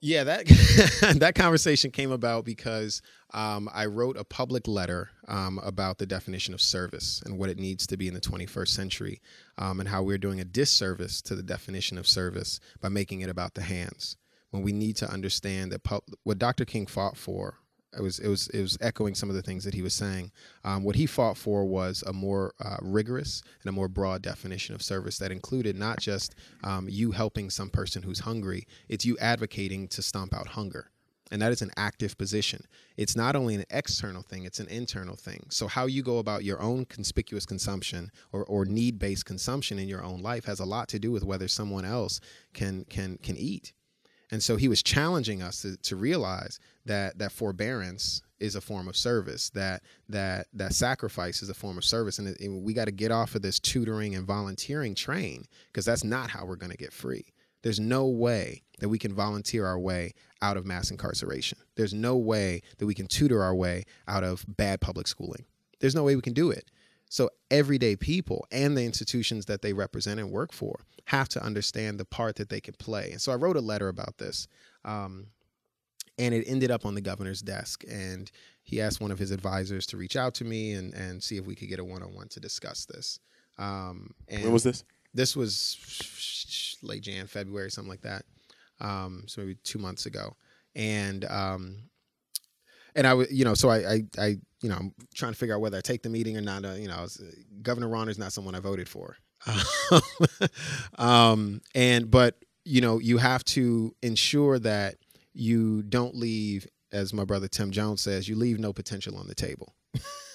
Yeah, 0.00 0.24
that 0.24 0.46
that 1.18 1.34
conversation 1.34 1.90
came 1.90 2.12
about 2.12 2.44
because 2.44 3.02
um, 3.34 3.68
I 3.72 3.86
wrote 3.86 4.16
a 4.16 4.24
public 4.24 4.68
letter 4.68 5.10
um, 5.26 5.58
about 5.62 5.98
the 5.98 6.06
definition 6.06 6.54
of 6.54 6.60
service 6.60 7.20
and 7.24 7.38
what 7.38 7.50
it 7.50 7.58
needs 7.58 7.86
to 7.88 7.96
be 7.96 8.08
in 8.08 8.14
the 8.14 8.20
21st 8.20 8.68
century, 8.68 9.20
um, 9.58 9.80
and 9.80 9.88
how 9.88 10.02
we're 10.02 10.18
doing 10.18 10.40
a 10.40 10.44
disservice 10.44 11.20
to 11.22 11.34
the 11.34 11.42
definition 11.42 11.98
of 11.98 12.06
service 12.06 12.60
by 12.80 12.88
making 12.88 13.20
it 13.20 13.30
about 13.30 13.54
the 13.54 13.62
hands. 13.62 14.16
When 14.50 14.62
we 14.62 14.72
need 14.72 14.96
to 14.96 15.10
understand 15.10 15.72
that 15.72 15.84
pub- 15.84 16.04
what 16.22 16.38
Dr. 16.38 16.64
King 16.64 16.86
fought 16.86 17.16
for, 17.16 17.58
it 17.96 18.02
was 18.02 18.18
it 18.18 18.28
was 18.28 18.48
it 18.48 18.60
was 18.60 18.76
echoing 18.80 19.14
some 19.14 19.30
of 19.30 19.36
the 19.36 19.42
things 19.42 19.64
that 19.64 19.74
he 19.74 19.82
was 19.82 19.94
saying. 19.94 20.30
Um, 20.64 20.84
what 20.84 20.96
he 20.96 21.06
fought 21.06 21.36
for 21.36 21.64
was 21.64 22.02
a 22.06 22.12
more 22.12 22.52
uh, 22.60 22.76
rigorous 22.82 23.42
and 23.62 23.68
a 23.68 23.72
more 23.72 23.88
broad 23.88 24.22
definition 24.22 24.74
of 24.74 24.82
service 24.82 25.18
that 25.18 25.32
included 25.32 25.76
not 25.78 26.00
just 26.00 26.34
um, 26.64 26.88
you 26.88 27.12
helping 27.12 27.50
some 27.50 27.70
person 27.70 28.02
who's 28.02 28.20
hungry, 28.20 28.66
it's 28.88 29.04
you 29.04 29.16
advocating 29.18 29.88
to 29.88 30.02
stomp 30.02 30.34
out 30.34 30.48
hunger. 30.48 30.90
And 31.30 31.42
that 31.42 31.52
is 31.52 31.60
an 31.60 31.70
active 31.76 32.16
position. 32.16 32.64
It's 32.96 33.14
not 33.14 33.36
only 33.36 33.54
an 33.54 33.64
external 33.70 34.22
thing, 34.22 34.44
it's 34.44 34.60
an 34.60 34.68
internal 34.68 35.16
thing. 35.16 35.46
So, 35.50 35.66
how 35.66 35.86
you 35.86 36.02
go 36.02 36.18
about 36.18 36.44
your 36.44 36.60
own 36.60 36.86
conspicuous 36.86 37.44
consumption 37.44 38.10
or, 38.32 38.44
or 38.44 38.64
need 38.64 38.98
based 38.98 39.26
consumption 39.26 39.78
in 39.78 39.88
your 39.88 40.02
own 40.02 40.22
life 40.22 40.46
has 40.46 40.60
a 40.60 40.64
lot 40.64 40.88
to 40.88 40.98
do 40.98 41.12
with 41.12 41.24
whether 41.24 41.48
someone 41.48 41.84
else 41.84 42.20
can, 42.54 42.84
can, 42.84 43.18
can 43.18 43.36
eat. 43.36 43.72
And 44.30 44.42
so 44.42 44.56
he 44.56 44.68
was 44.68 44.82
challenging 44.82 45.42
us 45.42 45.62
to, 45.62 45.76
to 45.76 45.96
realize 45.96 46.58
that 46.84 47.18
that 47.18 47.32
forbearance 47.32 48.22
is 48.40 48.54
a 48.54 48.60
form 48.60 48.88
of 48.88 48.96
service, 48.96 49.50
that 49.50 49.82
that 50.08 50.46
that 50.52 50.74
sacrifice 50.74 51.42
is 51.42 51.48
a 51.48 51.54
form 51.54 51.78
of 51.78 51.84
service, 51.84 52.18
and, 52.18 52.38
and 52.40 52.62
we 52.62 52.72
got 52.72 52.84
to 52.84 52.92
get 52.92 53.10
off 53.10 53.34
of 53.34 53.42
this 53.42 53.58
tutoring 53.58 54.14
and 54.14 54.26
volunteering 54.26 54.94
train 54.94 55.44
because 55.66 55.84
that's 55.84 56.04
not 56.04 56.30
how 56.30 56.44
we're 56.44 56.56
going 56.56 56.70
to 56.70 56.76
get 56.76 56.92
free. 56.92 57.24
There's 57.62 57.80
no 57.80 58.06
way 58.06 58.62
that 58.78 58.88
we 58.88 58.98
can 58.98 59.12
volunteer 59.12 59.66
our 59.66 59.78
way 59.78 60.12
out 60.40 60.56
of 60.56 60.64
mass 60.64 60.90
incarceration. 60.90 61.58
There's 61.74 61.94
no 61.94 62.16
way 62.16 62.62
that 62.78 62.86
we 62.86 62.94
can 62.94 63.08
tutor 63.08 63.42
our 63.42 63.54
way 63.54 63.84
out 64.06 64.22
of 64.22 64.44
bad 64.56 64.80
public 64.80 65.08
schooling. 65.08 65.44
There's 65.80 65.94
no 65.94 66.04
way 66.04 66.14
we 66.14 66.22
can 66.22 66.34
do 66.34 66.50
it. 66.50 66.70
So 67.08 67.30
everyday 67.50 67.96
people 67.96 68.46
and 68.50 68.76
the 68.76 68.84
institutions 68.84 69.46
that 69.46 69.62
they 69.62 69.72
represent 69.72 70.20
and 70.20 70.30
work 70.30 70.52
for 70.52 70.80
have 71.06 71.28
to 71.30 71.42
understand 71.42 71.98
the 71.98 72.04
part 72.04 72.36
that 72.36 72.48
they 72.50 72.60
can 72.60 72.74
play. 72.74 73.10
And 73.12 73.20
so 73.20 73.32
I 73.32 73.36
wrote 73.36 73.56
a 73.56 73.60
letter 73.60 73.88
about 73.88 74.18
this, 74.18 74.46
um, 74.84 75.28
and 76.18 76.34
it 76.34 76.44
ended 76.46 76.70
up 76.70 76.84
on 76.84 76.94
the 76.94 77.00
governor's 77.00 77.40
desk. 77.40 77.84
And 77.90 78.30
he 78.62 78.80
asked 78.80 79.00
one 79.00 79.10
of 79.10 79.18
his 79.18 79.30
advisors 79.30 79.86
to 79.86 79.96
reach 79.96 80.16
out 80.16 80.34
to 80.34 80.44
me 80.44 80.72
and 80.72 80.92
and 80.92 81.22
see 81.22 81.38
if 81.38 81.46
we 81.46 81.54
could 81.54 81.68
get 81.68 81.78
a 81.78 81.84
one 81.84 82.02
on 82.02 82.14
one 82.14 82.28
to 82.28 82.40
discuss 82.40 82.84
this. 82.84 83.20
Um, 83.56 84.14
and 84.28 84.42
When 84.42 84.52
was 84.52 84.64
this? 84.64 84.84
this 85.14 85.34
was 85.34 86.76
late 86.82 87.02
Jan, 87.02 87.26
February, 87.26 87.70
something 87.70 87.90
like 87.90 88.02
that. 88.02 88.24
Um, 88.80 89.24
so 89.26 89.40
maybe 89.40 89.56
two 89.64 89.78
months 89.78 90.06
ago, 90.06 90.36
and 90.76 91.24
um, 91.24 91.78
and 92.94 93.06
I 93.06 93.14
was, 93.14 93.30
you 93.32 93.44
know, 93.44 93.54
so 93.54 93.68
I, 93.68 93.76
I, 93.76 94.02
I, 94.18 94.26
you 94.60 94.68
know, 94.68 94.76
I'm 94.76 94.94
trying 95.14 95.32
to 95.32 95.38
figure 95.38 95.54
out 95.54 95.60
whether 95.60 95.78
I 95.78 95.80
take 95.80 96.02
the 96.02 96.08
meeting 96.08 96.36
or 96.36 96.40
not. 96.40 96.64
Uh, 96.64 96.72
you 96.72 96.88
know, 96.88 97.02
was, 97.02 97.22
Governor 97.62 97.88
Rauner 97.88 98.10
is 98.10 98.18
not 98.18 98.32
someone 98.32 98.54
I 98.54 98.60
voted 98.60 98.88
for, 98.88 99.16
um, 100.98 101.60
and 101.74 102.10
but 102.10 102.36
you 102.64 102.80
know, 102.80 102.98
you 102.98 103.18
have 103.18 103.44
to 103.44 103.94
ensure 104.02 104.58
that 104.58 104.96
you 105.32 105.82
don't 105.82 106.14
leave, 106.14 106.66
as 106.92 107.14
my 107.14 107.24
brother 107.24 107.48
Tim 107.48 107.70
Jones 107.70 108.02
says, 108.02 108.28
you 108.28 108.36
leave 108.36 108.58
no 108.58 108.72
potential 108.72 109.16
on 109.16 109.26
the 109.26 109.34
table. 109.34 109.74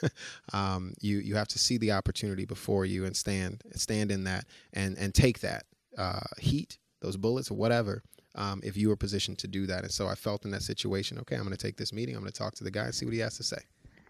um, 0.53 0.93
you 1.01 1.19
you 1.19 1.35
have 1.35 1.47
to 1.49 1.59
see 1.59 1.77
the 1.77 1.91
opportunity 1.91 2.45
before 2.45 2.85
you 2.85 3.05
and 3.05 3.15
stand 3.15 3.61
stand 3.75 4.11
in 4.11 4.23
that 4.23 4.45
and 4.73 4.97
and 4.97 5.13
take 5.13 5.39
that 5.41 5.65
uh, 5.97 6.21
heat, 6.39 6.77
those 7.01 7.17
bullets 7.17 7.51
or 7.51 7.55
whatever. 7.55 8.01
Um, 8.35 8.61
if 8.63 8.75
you 8.75 8.89
were 8.89 8.95
positioned 8.95 9.37
to 9.39 9.47
do 9.47 9.65
that, 9.67 9.83
and 9.83 9.91
so 9.91 10.07
I 10.07 10.15
felt 10.15 10.45
in 10.45 10.51
that 10.51 10.63
situation, 10.63 11.19
okay, 11.19 11.35
I'm 11.35 11.43
going 11.43 11.55
to 11.55 11.61
take 11.67 11.77
this 11.77 11.93
meeting. 11.93 12.15
I'm 12.15 12.21
going 12.21 12.31
to 12.31 12.37
talk 12.37 12.55
to 12.55 12.63
the 12.63 12.71
guy 12.71 12.85
and 12.85 12.95
see 12.95 13.05
what 13.05 13.13
he 13.13 13.19
has 13.19 13.37
to 13.37 13.43
say. 13.43 13.59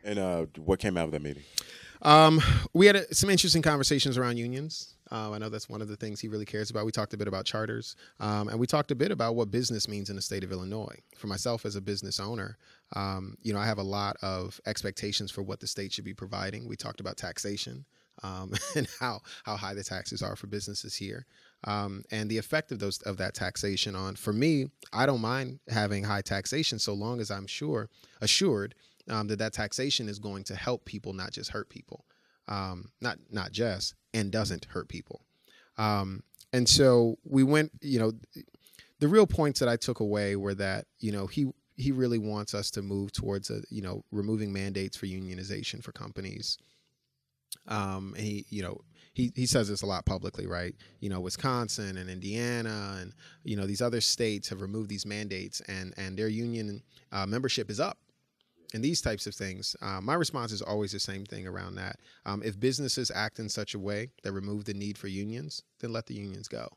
And 0.03 0.20
uh, 0.20 0.46
what 0.58 0.80
came 0.80 0.98
out 0.98 1.06
of 1.06 1.12
that 1.12 1.22
meeting? 1.22 1.44
Um, 2.01 2.42
we 2.74 2.86
had 2.86 2.98
a, 2.98 3.15
some 3.15 3.30
interesting 3.30 3.62
conversations 3.62 4.18
around 4.18 4.38
unions. 4.38 4.96
Uh, 5.12 5.32
I 5.32 5.38
know 5.38 5.50
that's 5.50 5.70
one 5.70 5.82
of 5.82 5.88
the 5.88 5.96
things 5.96 6.20
he 6.20 6.27
really 6.27 6.46
cares 6.46 6.70
about. 6.70 6.86
We 6.86 6.92
talked 6.92 7.13
a 7.13 7.18
bit 7.18 7.27
about 7.27 7.46
charters, 7.46 7.96
um, 8.20 8.50
and 8.50 8.60
we 8.60 8.68
talked 8.68 8.92
a 8.92 8.96
bit 8.96 9.12
about 9.12 9.36
what 9.36 9.51
business 9.51 9.88
means 9.88 10.10
in 10.10 10.15
the 10.15 10.22
state 10.22 10.44
of 10.44 10.51
Illinois. 10.51 10.98
For 11.18 11.27
myself 11.27 11.65
as 11.65 11.75
a 11.75 11.82
business 11.82 12.20
owner, 12.20 12.58
um, 12.96 13.38
you 13.42 13.53
know, 13.53 13.60
I 13.60 13.65
have 13.65 13.77
a 13.77 13.84
lot 13.84 14.18
of 14.22 14.60
expectations 14.65 15.32
for 15.32 15.44
what 15.44 15.60
the 15.60 15.68
state 15.68 15.94
should 15.94 16.03
be 16.06 16.13
providing. 16.13 16.68
We 16.68 16.75
talked 16.75 17.00
about 17.00 17.18
taxation. 17.18 17.86
um, 18.22 18.53
and 18.75 18.88
how 19.00 19.22
how 19.44 19.56
high 19.56 19.74
the 19.74 19.84
taxes 19.84 20.22
are 20.22 20.36
for 20.36 20.48
businesses 20.48 20.96
here, 20.96 21.25
um, 21.65 22.03
and 22.12 22.29
the 22.29 22.38
effect 22.38 22.72
of 22.72 22.79
those 22.79 23.01
of 23.01 23.17
that 23.17 23.34
taxation 23.34 23.96
on. 23.96 24.15
For 24.15 24.34
me, 24.34 24.67
I 24.91 25.05
don't 25.05 25.22
mind 25.22 25.60
having 25.67 26.03
high 26.03 26.22
taxation 26.22 26.79
so 26.79 26.93
long 26.93 27.20
as 27.20 27.32
I'm 27.32 27.48
sure 27.48 27.89
assured 28.22 28.75
um, 29.10 29.27
that 29.27 29.39
that 29.39 29.53
taxation 29.53 30.10
is 30.10 30.20
going 30.20 30.43
to 30.46 30.55
help 30.55 30.86
people, 30.86 31.13
not 31.13 31.32
just 31.32 31.51
hurt 31.51 31.70
people, 31.70 32.05
um, 32.48 32.91
not 33.01 33.17
not 33.29 33.51
just 33.51 33.96
and 34.13 34.32
doesn't 34.32 34.65
hurt 34.65 34.88
people. 34.88 35.22
Um, 35.77 36.24
and 36.51 36.70
so 36.70 37.17
we 37.24 37.43
went, 37.43 37.72
you 37.82 38.00
know, 38.00 38.12
the 39.00 39.08
real 39.08 39.27
points 39.27 39.60
that 39.60 39.67
I 39.67 39.75
took 39.75 40.00
away 40.00 40.36
were 40.36 40.53
that 40.55 40.86
you 41.00 41.12
know 41.12 41.27
he 41.27 41.51
he 41.75 41.91
really 41.91 42.20
wants 42.20 42.53
us 42.53 42.70
to 42.72 42.82
move 42.82 43.12
towards 43.12 43.50
a 43.50 43.62
you 43.70 43.82
know 43.82 44.03
removing 44.12 44.53
mandates 44.53 44.98
for 44.98 45.05
unionization 45.05 45.84
for 45.84 45.91
companies. 45.91 46.58
Um, 47.67 48.13
and 48.17 48.25
he 48.25 48.46
you 48.50 48.63
know 48.63 48.82
he 49.13 49.32
he 49.36 49.46
says 49.46 49.70
this 49.70 49.84
a 49.84 49.86
lot 49.86 50.05
publicly, 50.05 50.48
right? 50.48 50.75
You 51.00 51.10
know, 51.10 51.20
Wisconsin 51.20 51.98
and 51.98 52.10
Indiana 52.10 52.98
and 53.00 53.13
you 53.43 53.55
know 53.55 53.65
these 53.65 53.82
other 53.82 54.01
states 54.01 54.50
have 54.50 54.62
removed 54.62 54.89
these 54.89 55.05
mandates 55.05 55.62
and 55.62 55.93
and 55.98 56.17
their 56.17 56.27
union 56.27 56.82
uh, 57.12 57.25
membership 57.25 57.70
is 57.70 57.79
up. 57.79 57.98
And 58.74 58.84
these 58.84 59.01
types 59.01 59.27
of 59.27 59.36
things, 59.36 59.75
uh, 59.84 60.01
my 60.01 60.15
response 60.15 60.51
is 60.51 60.63
always 60.63 60.91
the 60.91 61.00
same 61.00 61.25
thing 61.25 61.46
around 61.46 61.75
that. 61.75 62.00
Um, 62.25 62.41
if 62.43 62.60
businesses 62.60 63.12
act 63.13 63.38
in 63.38 63.48
such 63.48 63.75
a 63.75 63.79
way 63.79 64.10
that 64.24 64.32
remove 64.32 64.65
the 64.65 64.74
need 64.74 64.98
for 64.98 65.08
unions, 65.08 65.62
then 65.79 65.93
let 65.93 66.08
the 66.08 66.15
unions 66.15 66.48
go. 66.48 66.67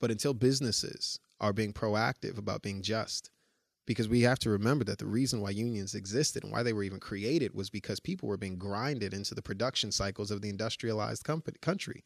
But 0.00 0.10
until 0.10 0.34
businesses 0.34 1.20
are 1.40 1.52
being 1.52 1.72
proactive 1.72 2.36
about 2.36 2.62
being 2.62 2.82
just, 2.82 3.30
because 3.88 4.06
we 4.06 4.20
have 4.20 4.38
to 4.38 4.50
remember 4.50 4.84
that 4.84 4.98
the 4.98 5.06
reason 5.06 5.40
why 5.40 5.48
unions 5.48 5.94
existed 5.94 6.44
and 6.44 6.52
why 6.52 6.62
they 6.62 6.74
were 6.74 6.82
even 6.82 7.00
created 7.00 7.54
was 7.54 7.70
because 7.70 7.98
people 7.98 8.28
were 8.28 8.36
being 8.36 8.58
grinded 8.58 9.14
into 9.14 9.34
the 9.34 9.40
production 9.40 9.90
cycles 9.90 10.30
of 10.30 10.42
the 10.42 10.50
industrialized 10.50 11.24
company, 11.24 11.56
country 11.62 12.04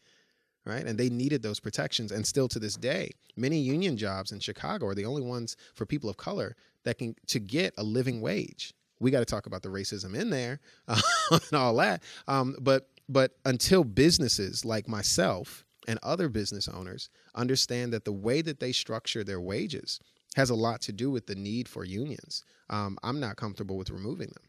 right? 0.65 0.87
And 0.87 0.97
they 0.97 1.09
needed 1.09 1.43
those 1.43 1.59
protections. 1.59 2.13
And 2.13 2.25
still 2.25 2.47
to 2.47 2.61
this 2.61 2.77
day 2.77 3.11
many 3.37 3.59
union 3.59 3.97
jobs 3.97 4.31
in 4.31 4.39
chicago 4.39 4.87
are 4.87 4.95
the 4.95 5.07
only 5.07 5.23
ones 5.23 5.57
for 5.75 5.85
people 5.85 6.09
of 6.09 6.17
color 6.17 6.55
that 6.85 6.99
can 6.99 7.17
to 7.27 7.41
get 7.41 7.75
a 7.77 7.83
living 7.83 8.21
wage. 8.21 8.73
We 9.01 9.11
got 9.11 9.19
to 9.19 9.25
talk 9.25 9.47
about 9.47 9.63
the 9.63 9.69
racism 9.69 10.15
in 10.15 10.31
there 10.31 10.61
uh, 10.87 11.01
and 11.33 11.55
all 11.55 11.75
that. 11.77 12.05
Um, 12.29 12.55
but 12.61 12.91
but 13.09 13.33
until 13.45 13.83
businesses 13.83 14.65
like 14.65 14.87
myself 14.87 15.65
and 15.89 15.99
other 16.05 16.29
business 16.29 16.69
owners 16.69 17.11
understand 17.35 17.93
that 17.93 18.05
the 18.05 18.13
way 18.13 18.41
that 18.41 18.61
they 18.61 18.71
structure 18.71 19.25
their 19.25 19.41
wages 19.41 19.99
has 20.37 20.51
a 20.51 20.55
lot 20.55 20.81
to 20.83 20.93
do 20.93 21.11
with 21.11 21.27
the 21.27 21.35
need 21.35 21.69
for 21.69 21.85
unions. 21.85 22.45
Um, 22.71 22.99
I'm 23.03 23.21
not 23.21 23.37
comfortable 23.37 23.77
with 23.77 23.91
removing 23.91 24.29
them. 24.29 24.45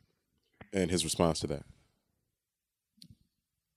And 0.71 0.89
his 0.89 1.03
response 1.03 1.39
to 1.41 1.47
that? 1.47 1.63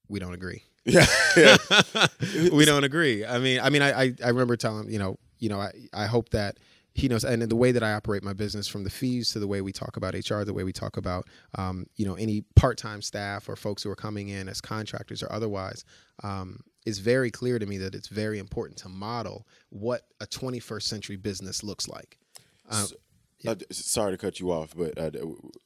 We 0.08 0.18
don't 0.18 0.34
agree. 0.34 0.62
Yeah, 0.88 1.04
yeah. 1.36 1.56
we 2.52 2.64
don't 2.64 2.84
agree. 2.84 3.26
I 3.26 3.40
mean, 3.40 3.58
I 3.58 3.70
mean, 3.70 3.82
I, 3.82 4.02
I, 4.02 4.14
I 4.25 4.28
remember 4.28 4.56
telling 4.56 4.88
you 4.88 5.00
know, 5.00 5.18
you 5.40 5.48
know, 5.48 5.60
I, 5.60 5.72
I 5.92 6.06
hope 6.06 6.28
that 6.28 6.58
he 6.97 7.09
knows, 7.09 7.25
and 7.25 7.43
the 7.43 7.57
way 7.57 7.73
that 7.73 7.83
I 7.83 7.93
operate 7.93 8.23
my 8.23 8.33
business, 8.33 8.67
from 8.67 8.83
the 8.83 8.91
fees 8.91 9.31
to 9.33 9.38
the 9.38 9.47
way 9.47 9.61
we 9.61 9.71
talk 9.71 9.99
about 9.99 10.15
HR, 10.15 10.45
the 10.45 10.55
way 10.55 10.65
we 10.65 10.73
talk 10.73 10.97
about, 10.97 11.29
um, 11.57 11.85
you 11.97 12.07
know, 12.07 12.15
any 12.15 12.43
part-time 12.57 13.03
staff 13.03 13.50
or 13.50 13.57
folks 13.57 13.83
who 13.83 13.91
are 13.91 13.97
coming 13.97 14.31
in 14.31 14.49
as 14.49 14.62
contractors 14.62 15.23
or 15.23 15.31
otherwise, 15.31 15.85
um, 16.23 16.61
is 16.87 16.99
very 16.99 17.31
clear 17.31 17.59
to 17.59 17.67
me 17.67 17.76
that 17.76 17.95
it's 17.95 18.09
very 18.09 18.38
important 18.38 18.79
to 18.79 18.88
model 18.88 19.47
what 19.69 20.03
a 20.21 20.26
21st 20.26 20.85
century 20.85 21.17
business 21.17 21.62
looks 21.62 21.87
like. 21.87 22.17
Uh, 22.71 22.85
so, 22.85 22.97
yeah. 23.41 23.50
uh, 23.50 23.57
sorry 23.71 24.12
to 24.12 24.19
cut 24.19 24.41
you 24.41 24.50
off, 24.50 24.75
but 24.75 24.97
uh, 24.99 25.11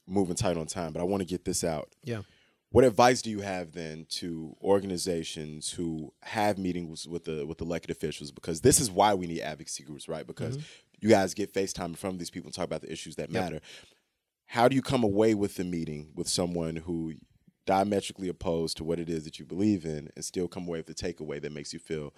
moving 0.05 0.35
tight 0.35 0.57
on 0.57 0.65
time, 0.65 0.91
but 0.91 0.99
I 0.99 1.03
want 1.03 1.21
to 1.21 1.27
get 1.27 1.45
this 1.45 1.63
out. 1.63 1.95
Yeah. 2.03 2.23
What 2.71 2.83
advice 2.83 3.21
do 3.21 3.29
you 3.29 3.41
have 3.41 3.71
then 3.73 4.05
to 4.11 4.55
organizations 4.61 5.71
who 5.71 6.13
have 6.23 6.57
meetings 6.57 7.05
with 7.05 7.25
the 7.25 7.45
with 7.45 7.59
elected 7.59 7.91
officials? 7.91 8.31
Because 8.31 8.61
this 8.61 8.79
is 8.79 8.89
why 8.89 9.13
we 9.13 9.27
need 9.27 9.41
advocacy 9.41 9.83
groups, 9.83 10.07
right? 10.07 10.25
Because 10.25 10.57
mm-hmm. 10.57 10.90
You 11.01 11.09
guys 11.09 11.33
get 11.33 11.53
FaceTime 11.53 11.85
in 11.85 11.95
front 11.95 12.15
of 12.15 12.19
these 12.19 12.29
people 12.29 12.47
and 12.47 12.53
talk 12.53 12.65
about 12.65 12.81
the 12.81 12.91
issues 12.91 13.15
that 13.15 13.31
yep. 13.31 13.43
matter. 13.43 13.59
How 14.45 14.67
do 14.67 14.75
you 14.75 14.81
come 14.81 15.03
away 15.03 15.33
with 15.33 15.55
the 15.55 15.63
meeting 15.63 16.11
with 16.15 16.27
someone 16.27 16.75
who 16.75 17.13
diametrically 17.65 18.27
opposed 18.27 18.77
to 18.77 18.83
what 18.83 18.99
it 18.99 19.09
is 19.09 19.23
that 19.23 19.39
you 19.39 19.45
believe 19.45 19.85
in 19.85 20.09
and 20.15 20.25
still 20.25 20.47
come 20.47 20.67
away 20.67 20.79
with 20.79 20.89
a 20.89 20.93
takeaway 20.93 21.41
that 21.41 21.51
makes 21.51 21.73
you 21.73 21.79
feel 21.79 22.13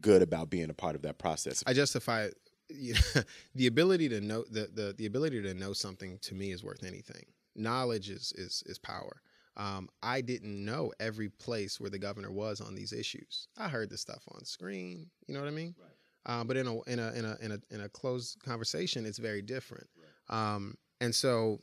good 0.00 0.22
about 0.22 0.50
being 0.50 0.70
a 0.70 0.74
part 0.74 0.94
of 0.94 1.02
that 1.02 1.18
process. 1.18 1.62
I 1.66 1.72
justify 1.72 2.28
you 2.68 2.94
know, 3.14 3.22
the 3.54 3.66
ability 3.66 4.08
to 4.10 4.20
know 4.20 4.44
the, 4.50 4.68
the 4.72 4.94
the 4.96 5.06
ability 5.06 5.42
to 5.42 5.54
know 5.54 5.72
something 5.72 6.18
to 6.22 6.34
me 6.34 6.52
is 6.52 6.62
worth 6.62 6.84
anything. 6.84 7.24
Knowledge 7.56 8.10
is 8.10 8.32
is 8.36 8.62
is 8.66 8.78
power. 8.78 9.22
Um, 9.56 9.88
I 10.02 10.20
didn't 10.20 10.64
know 10.64 10.92
every 11.00 11.28
place 11.28 11.80
where 11.80 11.90
the 11.90 11.98
governor 11.98 12.30
was 12.30 12.60
on 12.60 12.74
these 12.74 12.92
issues. 12.92 13.48
I 13.58 13.68
heard 13.68 13.90
the 13.90 13.98
stuff 13.98 14.22
on 14.28 14.44
screen. 14.44 15.10
You 15.26 15.34
know 15.34 15.40
what 15.40 15.48
I 15.48 15.52
mean? 15.52 15.74
Right. 15.78 15.90
Um, 16.26 16.46
but 16.46 16.56
in 16.56 16.66
a 16.66 16.82
in 16.82 16.98
a 16.98 17.12
in 17.12 17.24
a 17.24 17.36
in 17.40 17.52
a 17.52 17.74
in 17.74 17.80
a 17.80 17.88
closed 17.88 18.42
conversation, 18.44 19.06
it's 19.06 19.18
very 19.18 19.42
different. 19.42 19.88
Right. 19.96 20.54
Um, 20.54 20.76
and 21.00 21.14
so, 21.14 21.60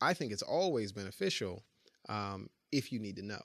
I 0.00 0.12
think 0.14 0.32
it's 0.32 0.42
always 0.42 0.92
beneficial 0.92 1.62
um, 2.08 2.50
if 2.72 2.92
you 2.92 2.98
need 2.98 3.16
to 3.16 3.22
know. 3.22 3.40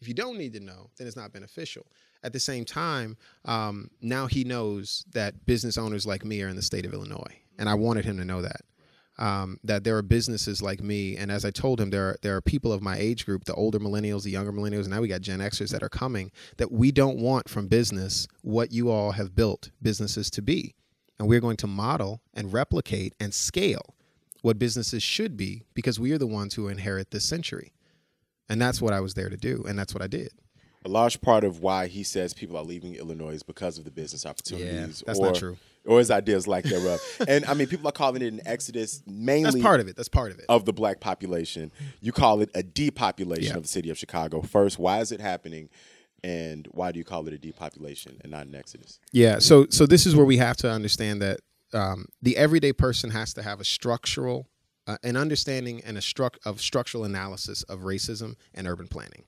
If 0.00 0.08
you 0.08 0.14
don't 0.14 0.36
need 0.36 0.52
to 0.52 0.60
know, 0.60 0.90
then 0.98 1.06
it's 1.06 1.16
not 1.16 1.32
beneficial. 1.32 1.86
At 2.22 2.34
the 2.34 2.40
same 2.40 2.64
time, 2.66 3.16
um, 3.46 3.90
now 4.02 4.26
he 4.26 4.44
knows 4.44 5.04
that 5.12 5.46
business 5.46 5.78
owners 5.78 6.06
like 6.06 6.24
me 6.24 6.42
are 6.42 6.48
in 6.48 6.56
the 6.56 6.62
state 6.62 6.84
of 6.84 6.92
Illinois, 6.92 7.38
and 7.58 7.68
I 7.68 7.74
wanted 7.74 8.04
him 8.04 8.18
to 8.18 8.24
know 8.24 8.42
that. 8.42 8.60
Um, 9.16 9.60
that 9.62 9.84
there 9.84 9.96
are 9.96 10.02
businesses 10.02 10.60
like 10.60 10.82
me, 10.82 11.16
and 11.16 11.30
as 11.30 11.44
I 11.44 11.52
told 11.52 11.80
him, 11.80 11.90
there 11.90 12.10
are, 12.10 12.18
there 12.22 12.34
are 12.34 12.40
people 12.40 12.72
of 12.72 12.82
my 12.82 12.96
age 12.96 13.24
group, 13.24 13.44
the 13.44 13.54
older 13.54 13.78
millennials, 13.78 14.24
the 14.24 14.30
younger 14.30 14.52
millennials, 14.52 14.82
and 14.82 14.90
now 14.90 15.00
we 15.00 15.06
got 15.06 15.20
Gen 15.20 15.38
Xers 15.38 15.70
that 15.70 15.84
are 15.84 15.88
coming. 15.88 16.32
That 16.56 16.72
we 16.72 16.90
don't 16.90 17.18
want 17.18 17.48
from 17.48 17.68
business 17.68 18.26
what 18.42 18.72
you 18.72 18.90
all 18.90 19.12
have 19.12 19.36
built 19.36 19.70
businesses 19.80 20.30
to 20.30 20.42
be, 20.42 20.74
and 21.18 21.28
we're 21.28 21.40
going 21.40 21.56
to 21.58 21.68
model 21.68 22.22
and 22.34 22.52
replicate 22.52 23.14
and 23.20 23.32
scale 23.32 23.94
what 24.42 24.58
businesses 24.58 25.02
should 25.02 25.38
be 25.38 25.62
because 25.72 25.98
we 25.98 26.12
are 26.12 26.18
the 26.18 26.26
ones 26.26 26.54
who 26.54 26.68
inherit 26.68 27.10
this 27.10 27.24
century. 27.24 27.72
And 28.48 28.60
that's 28.60 28.82
what 28.82 28.92
I 28.92 29.00
was 29.00 29.14
there 29.14 29.30
to 29.30 29.38
do, 29.38 29.64
and 29.66 29.78
that's 29.78 29.94
what 29.94 30.02
I 30.02 30.06
did. 30.06 30.32
A 30.84 30.88
large 30.88 31.22
part 31.22 31.44
of 31.44 31.60
why 31.60 31.86
he 31.86 32.02
says 32.02 32.34
people 32.34 32.58
are 32.58 32.62
leaving 32.62 32.94
Illinois 32.94 33.32
is 33.32 33.42
because 33.42 33.78
of 33.78 33.84
the 33.84 33.90
business 33.90 34.26
opportunities. 34.26 35.00
Yeah, 35.00 35.04
that's 35.06 35.18
or, 35.18 35.26
not 35.26 35.34
true. 35.36 35.56
Or 35.86 35.98
his 35.98 36.10
ideas 36.10 36.46
like 36.48 36.64
thereof. 36.64 37.00
and 37.28 37.44
I 37.44 37.52
mean, 37.52 37.66
people 37.66 37.86
are 37.88 37.92
calling 37.92 38.22
it 38.22 38.32
an 38.32 38.40
exodus 38.46 39.02
mainly. 39.06 39.50
That's 39.50 39.62
part 39.62 39.80
of 39.80 39.88
it. 39.88 39.96
That's 39.96 40.08
part 40.08 40.32
of 40.32 40.38
it. 40.38 40.46
Of 40.48 40.64
the 40.64 40.72
black 40.72 41.00
population. 41.00 41.70
You 42.00 42.10
call 42.12 42.40
it 42.40 42.50
a 42.54 42.62
depopulation 42.62 43.52
yeah. 43.52 43.56
of 43.56 43.62
the 43.62 43.68
city 43.68 43.90
of 43.90 43.98
Chicago. 43.98 44.40
First, 44.40 44.78
why 44.78 45.00
is 45.00 45.12
it 45.12 45.20
happening? 45.20 45.68
And 46.22 46.66
why 46.70 46.90
do 46.90 46.98
you 46.98 47.04
call 47.04 47.26
it 47.28 47.34
a 47.34 47.38
depopulation 47.38 48.18
and 48.22 48.32
not 48.32 48.46
an 48.46 48.54
exodus? 48.54 48.98
Yeah. 49.12 49.40
So, 49.40 49.66
so 49.68 49.84
this 49.84 50.06
is 50.06 50.16
where 50.16 50.24
we 50.24 50.38
have 50.38 50.56
to 50.58 50.70
understand 50.70 51.20
that 51.20 51.40
um, 51.74 52.06
the 52.22 52.38
everyday 52.38 52.72
person 52.72 53.10
has 53.10 53.34
to 53.34 53.42
have 53.42 53.60
a 53.60 53.64
structural 53.64 54.48
uh, 54.86 54.96
an 55.02 55.16
understanding 55.16 55.80
and 55.84 55.96
a 55.96 56.00
struct 56.00 56.36
of 56.44 56.60
structural 56.60 57.04
analysis 57.04 57.62
of 57.64 57.80
racism 57.80 58.36
and 58.52 58.66
urban 58.66 58.86
planning. 58.86 59.24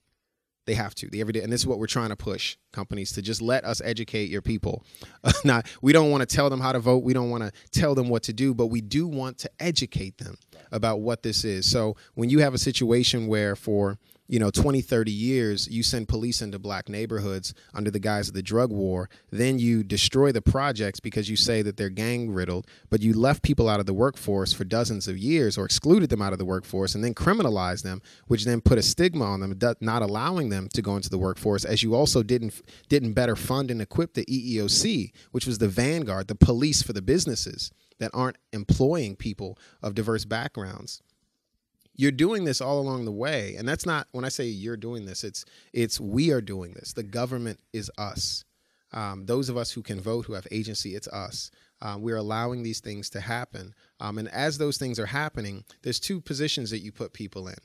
They 0.67 0.75
have 0.75 0.95
to. 0.97 1.09
The 1.09 1.21
everyday, 1.21 1.43
and 1.43 1.53
this 1.53 1.61
is 1.61 1.67
what 1.67 1.79
we're 1.79 1.87
trying 1.87 2.11
to 2.11 2.17
push 2.17 2.57
companies 2.73 3.13
to 3.13 3.23
just 3.23 3.41
let 3.41 3.65
us 3.65 3.81
educate 3.85 4.29
your 4.29 4.43
people. 4.43 4.85
Not 5.45 5.67
we 5.81 5.93
don't 5.93 6.11
want 6.11 6.29
to 6.29 6.37
tell 6.37 6.51
them 6.51 6.61
how 6.61 6.73
to 6.73 6.81
vote. 6.81 7.05
We 7.05 7.13
don't 7.13 7.31
want 7.31 7.45
to 7.45 7.53
tell 7.71 7.95
them 7.95 8.09
what 8.09 8.25
to 8.25 8.33
do, 8.33 8.53
but 8.53 8.67
we 8.67 8.81
do 8.81 9.07
want 9.07 9.39
to 9.39 9.51
educate 9.61 10.19
them 10.19 10.37
about 10.73 11.01
what 11.01 11.23
this 11.23 11.45
is. 11.45 11.71
So 11.71 11.97
when 12.15 12.31
you 12.31 12.41
have 12.41 12.53
a 12.53 12.59
situation 12.59 13.29
where 13.29 13.55
for 13.55 13.99
you 14.29 14.39
know 14.39 14.51
20 14.51 14.81
30 14.81 15.11
years 15.11 15.69
you 15.69 15.83
send 15.83 16.09
police 16.09 16.43
into 16.43 16.59
black 16.59 16.89
neighborhoods 16.89 17.55
under 17.75 17.91
the 17.91 17.99
guise 17.99 18.29
of 18.29 18.35
the 18.35 18.43
drug 18.43 18.71
war 18.71 19.09
then 19.31 19.59
you 19.59 19.83
destroy 19.83 20.33
the 20.33 20.43
projects 20.43 21.01
because 21.01 21.29
you 21.31 21.37
say 21.37 21.63
that 21.63 21.77
they're 21.77 21.89
gang 21.89 22.31
riddled 22.31 22.67
but 22.91 23.03
you 23.03 23.13
left 23.13 23.43
people 23.43 23.69
out 23.69 23.81
of 23.81 23.87
the 23.87 23.95
workforce 23.95 24.53
for 24.53 24.65
dozens 24.65 25.09
of 25.09 25.17
years 25.17 25.57
or 25.57 25.65
excluded 25.65 26.11
them 26.11 26.23
out 26.23 26.33
of 26.33 26.39
the 26.39 26.45
workforce 26.45 26.95
and 26.95 27.05
then 27.05 27.15
criminalized 27.15 27.83
them 27.83 28.01
which 28.27 28.45
then 28.45 28.61
put 28.61 28.79
a 28.79 28.83
stigma 28.83 29.25
on 29.25 29.41
them 29.41 29.59
not 29.81 30.03
allowing 30.03 30.49
them 30.49 30.69
to 30.69 30.83
go 30.83 30.97
into 30.97 31.11
the 31.11 31.19
workforce 31.19 31.65
as 31.65 31.83
you 31.83 31.95
also 31.95 32.23
didn't 32.23 32.61
didn't 32.89 33.13
better 33.13 33.37
fund 33.37 33.71
and 33.71 33.81
equip 33.81 34.15
the 34.15 34.25
EEOC 34.27 35.13
which 35.33 35.47
was 35.47 35.59
the 35.59 35.69
vanguard 35.69 36.29
the 36.29 36.35
police 36.35 36.83
for 36.83 36.93
the 36.93 37.03
businesses 37.03 37.71
that 37.99 38.11
aren't 38.13 38.37
employing 38.53 39.17
people 39.17 39.59
of 39.83 39.95
diverse 39.95 40.25
backgrounds 40.25 41.03
you're 41.97 42.11
doing 42.11 42.45
this 42.45 42.61
all 42.61 42.79
along 42.79 43.05
the 43.05 43.13
way 43.13 43.55
and 43.57 43.67
that's 43.69 43.87
not 43.87 44.07
when 44.13 44.25
i 44.25 44.29
say 44.29 44.45
you're 44.45 44.77
doing 44.77 45.07
this 45.07 45.25
it's 45.25 45.45
it's 45.73 46.01
we 46.01 46.31
are 46.31 46.41
doing 46.41 46.73
this. 46.73 46.93
The 46.93 47.03
government 47.03 47.61
is 47.73 47.91
us. 47.99 48.45
Um, 48.93 49.27
those 49.27 49.49
of 49.49 49.57
us 49.57 49.73
who 49.73 49.83
can 49.83 50.01
vote 50.01 50.27
who 50.27 50.33
have 50.33 50.47
agency 50.51 50.95
it's 50.95 51.09
us. 51.09 51.51
Um, 51.83 52.01
we're 52.01 52.17
allowing 52.17 52.63
these 52.63 52.81
things 52.81 53.11
to 53.11 53.21
happen. 53.21 53.75
Um, 54.01 54.17
and 54.17 54.29
as 54.29 54.57
those 54.57 54.79
things 54.79 54.99
are 54.99 55.07
happening 55.07 55.65
there's 55.83 56.01
two 56.01 56.21
positions 56.21 56.71
that 56.71 56.79
you 56.79 56.93
put 56.93 57.13
people 57.13 57.49
in. 57.49 57.57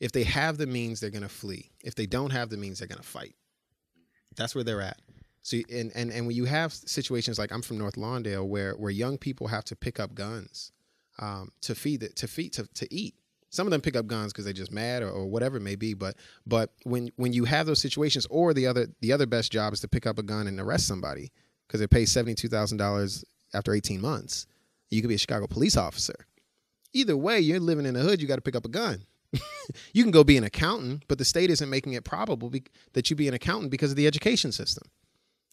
If 0.00 0.12
they 0.12 0.24
have 0.24 0.58
the 0.58 0.66
means 0.66 1.00
they're 1.00 1.10
going 1.10 1.22
to 1.22 1.28
flee. 1.28 1.70
If 1.82 1.94
they 1.94 2.06
don't 2.06 2.30
have 2.30 2.50
the 2.50 2.56
means 2.56 2.78
they're 2.78 2.88
going 2.88 3.00
to 3.00 3.06
fight. 3.06 3.34
That's 4.36 4.54
where 4.54 4.64
they're 4.64 4.82
at. 4.82 5.00
So 5.42 5.56
and, 5.72 5.90
and 5.94 6.10
and 6.10 6.26
when 6.26 6.36
you 6.36 6.44
have 6.44 6.72
situations 6.72 7.38
like 7.38 7.52
i'm 7.52 7.62
from 7.62 7.78
north 7.78 7.94
lawndale 7.94 8.46
where 8.46 8.72
where 8.74 8.90
young 8.90 9.16
people 9.16 9.46
have 9.46 9.64
to 9.66 9.76
pick 9.76 9.98
up 9.98 10.14
guns 10.14 10.72
um, 11.20 11.52
to 11.62 11.74
feed 11.74 12.02
it 12.02 12.16
to 12.16 12.28
feed 12.28 12.52
to, 12.54 12.66
to 12.74 12.92
eat 12.94 13.14
Some 13.50 13.66
of 13.66 13.70
them 13.70 13.80
pick 13.80 13.96
up 13.96 14.06
guns 14.06 14.32
because 14.32 14.44
they're 14.44 14.52
just 14.52 14.72
mad 14.72 15.02
or, 15.02 15.10
or 15.10 15.26
whatever 15.26 15.56
it 15.56 15.62
may 15.62 15.76
be. 15.76 15.94
But 15.94 16.16
but 16.46 16.72
when 16.84 17.10
when 17.16 17.32
you 17.32 17.44
have 17.44 17.66
those 17.66 17.80
situations, 17.80 18.26
or 18.30 18.52
the 18.52 18.66
other 18.66 18.88
the 19.00 19.12
other 19.12 19.26
best 19.26 19.50
job 19.52 19.72
is 19.72 19.80
to 19.80 19.88
pick 19.88 20.06
up 20.06 20.18
a 20.18 20.22
gun 20.22 20.46
and 20.46 20.60
arrest 20.60 20.86
somebody 20.86 21.32
because 21.66 21.80
it 21.80 21.90
pays 21.90 22.10
seventy 22.10 22.34
two 22.34 22.48
thousand 22.48 22.78
dollars 22.78 23.24
after 23.54 23.72
eighteen 23.74 24.00
months. 24.00 24.46
You 24.90 25.00
could 25.02 25.08
be 25.08 25.14
a 25.14 25.18
Chicago 25.18 25.46
police 25.46 25.76
officer. 25.76 26.26
Either 26.92 27.16
way, 27.16 27.38
you're 27.40 27.60
living 27.60 27.86
in 27.86 27.94
the 27.94 28.00
hood. 28.00 28.20
You 28.20 28.28
got 28.28 28.36
to 28.36 28.42
pick 28.42 28.56
up 28.56 28.64
a 28.64 28.70
gun. 28.70 29.02
you 29.92 30.02
can 30.02 30.10
go 30.10 30.24
be 30.24 30.38
an 30.38 30.44
accountant, 30.44 31.04
but 31.06 31.18
the 31.18 31.24
state 31.24 31.50
isn't 31.50 31.68
making 31.68 31.92
it 31.92 32.04
probable 32.04 32.48
be- 32.48 32.64
that 32.94 33.10
you 33.10 33.16
be 33.16 33.28
an 33.28 33.34
accountant 33.34 33.70
because 33.70 33.90
of 33.90 33.96
the 33.96 34.06
education 34.06 34.52
system. 34.52 34.88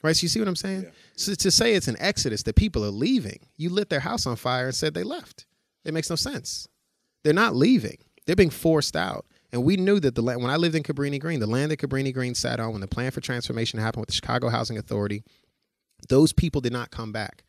Right? 0.01 0.15
So 0.15 0.23
you 0.23 0.29
see 0.29 0.39
what 0.39 0.47
I'm 0.47 0.55
saying? 0.55 0.83
Yeah. 0.83 0.89
So 1.15 1.33
to 1.33 1.51
say 1.51 1.73
it's 1.73 1.89
an 1.89 1.97
exodus 1.99 2.43
that 2.43 2.55
people 2.55 2.85
are 2.85 2.91
leaving, 2.91 3.39
you 3.57 3.69
lit 3.69 3.89
their 3.89 3.99
house 3.99 4.25
on 4.25 4.37
fire 4.37 4.67
and 4.67 4.75
said 4.75 4.93
they 4.93 5.03
left. 5.03 5.45
It 5.83 5.93
makes 5.93 6.09
no 6.09 6.15
sense. 6.15 6.67
They're 7.25 7.33
not 7.33 7.55
leaving. 7.55 7.97
They're 8.27 8.35
being 8.35 8.51
forced 8.51 8.95
out. 8.95 9.25
And 9.51 9.63
we 9.63 9.77
knew 9.77 9.99
that 9.99 10.13
the 10.13 10.21
land, 10.21 10.43
when 10.43 10.51
I 10.51 10.57
lived 10.57 10.75
in 10.75 10.83
Cabrini 10.83 11.19
Green, 11.19 11.39
the 11.39 11.47
land 11.47 11.71
that 11.71 11.79
Cabrini 11.79 12.13
Green 12.13 12.35
sat 12.35 12.59
on 12.59 12.71
when 12.71 12.81
the 12.81 12.87
plan 12.87 13.09
for 13.09 13.19
transformation 13.19 13.79
happened 13.79 14.01
with 14.01 14.09
the 14.09 14.13
Chicago 14.13 14.49
Housing 14.49 14.77
Authority, 14.77 15.23
those 16.07 16.33
people 16.33 16.61
did 16.61 16.71
not 16.71 16.91
come 16.91 17.11
back. 17.11 17.43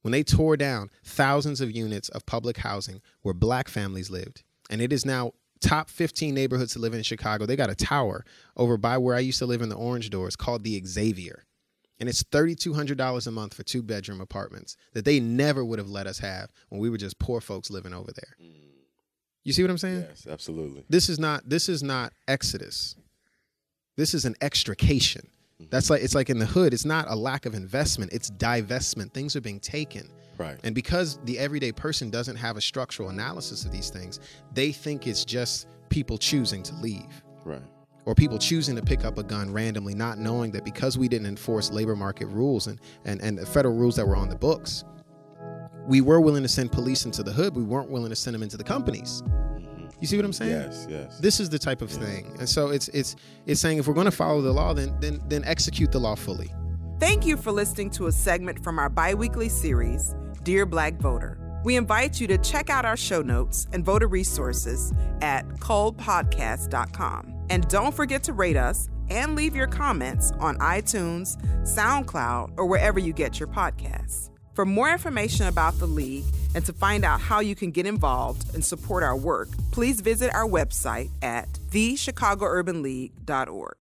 When 0.00 0.12
they 0.12 0.22
tore 0.22 0.56
down 0.56 0.88
thousands 1.04 1.60
of 1.60 1.70
units 1.70 2.08
of 2.08 2.24
public 2.24 2.56
housing 2.56 3.02
where 3.20 3.34
black 3.34 3.68
families 3.68 4.08
lived, 4.08 4.44
and 4.70 4.80
it 4.80 4.94
is 4.94 5.04
now 5.04 5.32
top 5.60 5.90
15 5.90 6.34
neighborhoods 6.34 6.72
to 6.72 6.78
live 6.78 6.94
in 6.94 7.02
Chicago. 7.02 7.44
They 7.44 7.56
got 7.56 7.68
a 7.68 7.74
tower 7.74 8.24
over 8.56 8.78
by 8.78 8.96
where 8.96 9.14
I 9.14 9.20
used 9.20 9.40
to 9.40 9.46
live 9.46 9.60
in 9.60 9.68
the 9.68 9.76
Orange 9.76 10.08
Doors 10.08 10.36
called 10.36 10.64
the 10.64 10.82
Xavier. 10.86 11.44
And 11.98 12.08
it's 12.08 12.22
$3,200 12.22 13.26
a 13.26 13.30
month 13.30 13.52
for 13.52 13.62
two 13.62 13.82
bedroom 13.82 14.22
apartments 14.22 14.78
that 14.94 15.04
they 15.04 15.20
never 15.20 15.62
would 15.62 15.78
have 15.78 15.90
let 15.90 16.06
us 16.06 16.20
have 16.20 16.50
when 16.70 16.80
we 16.80 16.88
were 16.88 16.96
just 16.96 17.18
poor 17.18 17.42
folks 17.42 17.70
living 17.70 17.92
over 17.92 18.10
there. 18.10 18.36
Mm. 18.42 18.69
You 19.44 19.52
see 19.52 19.62
what 19.62 19.70
I'm 19.70 19.78
saying? 19.78 20.04
Yes, 20.08 20.26
absolutely. 20.28 20.84
This 20.88 21.08
is 21.08 21.18
not 21.18 21.48
this 21.48 21.68
is 21.68 21.82
not 21.82 22.12
exodus. 22.28 22.96
This 23.96 24.14
is 24.14 24.24
an 24.24 24.34
extrication. 24.40 25.28
Mm-hmm. 25.60 25.70
That's 25.70 25.90
like 25.90 26.02
it's 26.02 26.14
like 26.14 26.30
in 26.30 26.38
the 26.38 26.46
hood, 26.46 26.72
it's 26.74 26.84
not 26.84 27.06
a 27.08 27.14
lack 27.16 27.46
of 27.46 27.54
investment, 27.54 28.12
it's 28.12 28.30
divestment. 28.30 29.12
Things 29.12 29.36
are 29.36 29.40
being 29.40 29.60
taken. 29.60 30.08
Right. 30.38 30.58
And 30.64 30.74
because 30.74 31.18
the 31.24 31.38
everyday 31.38 31.70
person 31.72 32.08
doesn't 32.10 32.36
have 32.36 32.56
a 32.56 32.60
structural 32.62 33.10
analysis 33.10 33.64
of 33.66 33.72
these 33.72 33.90
things, 33.90 34.20
they 34.54 34.72
think 34.72 35.06
it's 35.06 35.24
just 35.24 35.66
people 35.90 36.16
choosing 36.16 36.62
to 36.62 36.74
leave 36.76 37.22
Right. 37.44 37.60
or 38.06 38.14
people 38.14 38.38
choosing 38.38 38.74
to 38.76 38.82
pick 38.82 39.04
up 39.04 39.18
a 39.18 39.22
gun 39.22 39.52
randomly, 39.52 39.94
not 39.94 40.18
knowing 40.18 40.50
that 40.52 40.64
because 40.64 40.96
we 40.96 41.08
didn't 41.08 41.26
enforce 41.26 41.70
labor 41.70 41.94
market 41.94 42.26
rules 42.28 42.68
and, 42.68 42.80
and, 43.04 43.20
and 43.20 43.36
the 43.36 43.44
federal 43.44 43.76
rules 43.76 43.96
that 43.96 44.06
were 44.06 44.16
on 44.16 44.30
the 44.30 44.36
books, 44.36 44.82
we 45.90 46.00
were 46.00 46.20
willing 46.20 46.44
to 46.44 46.48
send 46.48 46.70
police 46.70 47.04
into 47.04 47.24
the 47.24 47.32
hood. 47.32 47.56
We 47.56 47.64
weren't 47.64 47.90
willing 47.90 48.10
to 48.10 48.16
send 48.16 48.34
them 48.34 48.44
into 48.44 48.56
the 48.56 48.62
companies. 48.62 49.24
You 50.00 50.06
see 50.06 50.14
what 50.16 50.24
I'm 50.24 50.32
saying? 50.32 50.52
Yes, 50.52 50.86
yes. 50.88 51.18
This 51.18 51.40
is 51.40 51.50
the 51.50 51.58
type 51.58 51.82
of 51.82 51.90
thing. 51.90 52.32
And 52.38 52.48
so 52.48 52.68
it's 52.68 52.86
it's 52.88 53.16
it's 53.44 53.60
saying 53.60 53.78
if 53.78 53.88
we're 53.88 53.94
going 53.94 54.06
to 54.06 54.12
follow 54.12 54.40
the 54.40 54.52
law, 54.52 54.72
then 54.72 54.96
then 55.00 55.20
then 55.26 55.44
execute 55.44 55.90
the 55.90 55.98
law 55.98 56.14
fully. 56.14 56.54
Thank 57.00 57.26
you 57.26 57.36
for 57.36 57.50
listening 57.50 57.90
to 57.90 58.06
a 58.06 58.12
segment 58.12 58.62
from 58.62 58.78
our 58.78 58.88
biweekly 58.88 59.48
series, 59.48 60.14
Dear 60.44 60.64
Black 60.64 60.94
Voter. 60.94 61.38
We 61.64 61.74
invite 61.76 62.20
you 62.20 62.28
to 62.28 62.38
check 62.38 62.70
out 62.70 62.84
our 62.84 62.96
show 62.96 63.20
notes 63.20 63.66
and 63.72 63.84
voter 63.84 64.06
resources 64.06 64.92
at 65.22 65.46
coldpodcast.com. 65.58 67.46
And 67.50 67.66
don't 67.68 67.94
forget 67.94 68.22
to 68.24 68.32
rate 68.32 68.56
us 68.56 68.88
and 69.08 69.34
leave 69.34 69.56
your 69.56 69.66
comments 69.66 70.30
on 70.38 70.56
iTunes, 70.58 71.36
SoundCloud, 71.62 72.52
or 72.56 72.66
wherever 72.66 73.00
you 73.00 73.12
get 73.12 73.40
your 73.40 73.48
podcasts. 73.48 74.29
For 74.54 74.66
more 74.66 74.90
information 74.90 75.46
about 75.46 75.78
the 75.78 75.86
League 75.86 76.24
and 76.54 76.64
to 76.66 76.72
find 76.72 77.04
out 77.04 77.20
how 77.20 77.38
you 77.40 77.54
can 77.54 77.70
get 77.70 77.84
involved 77.86 78.52
and 78.54 78.64
support 78.64 79.02
our 79.02 79.16
work, 79.16 79.48
please 79.70 80.00
visit 80.00 80.32
our 80.34 80.48
website 80.48 81.10
at 81.22 81.48
thechicagоurbanleague.org. 81.70 83.76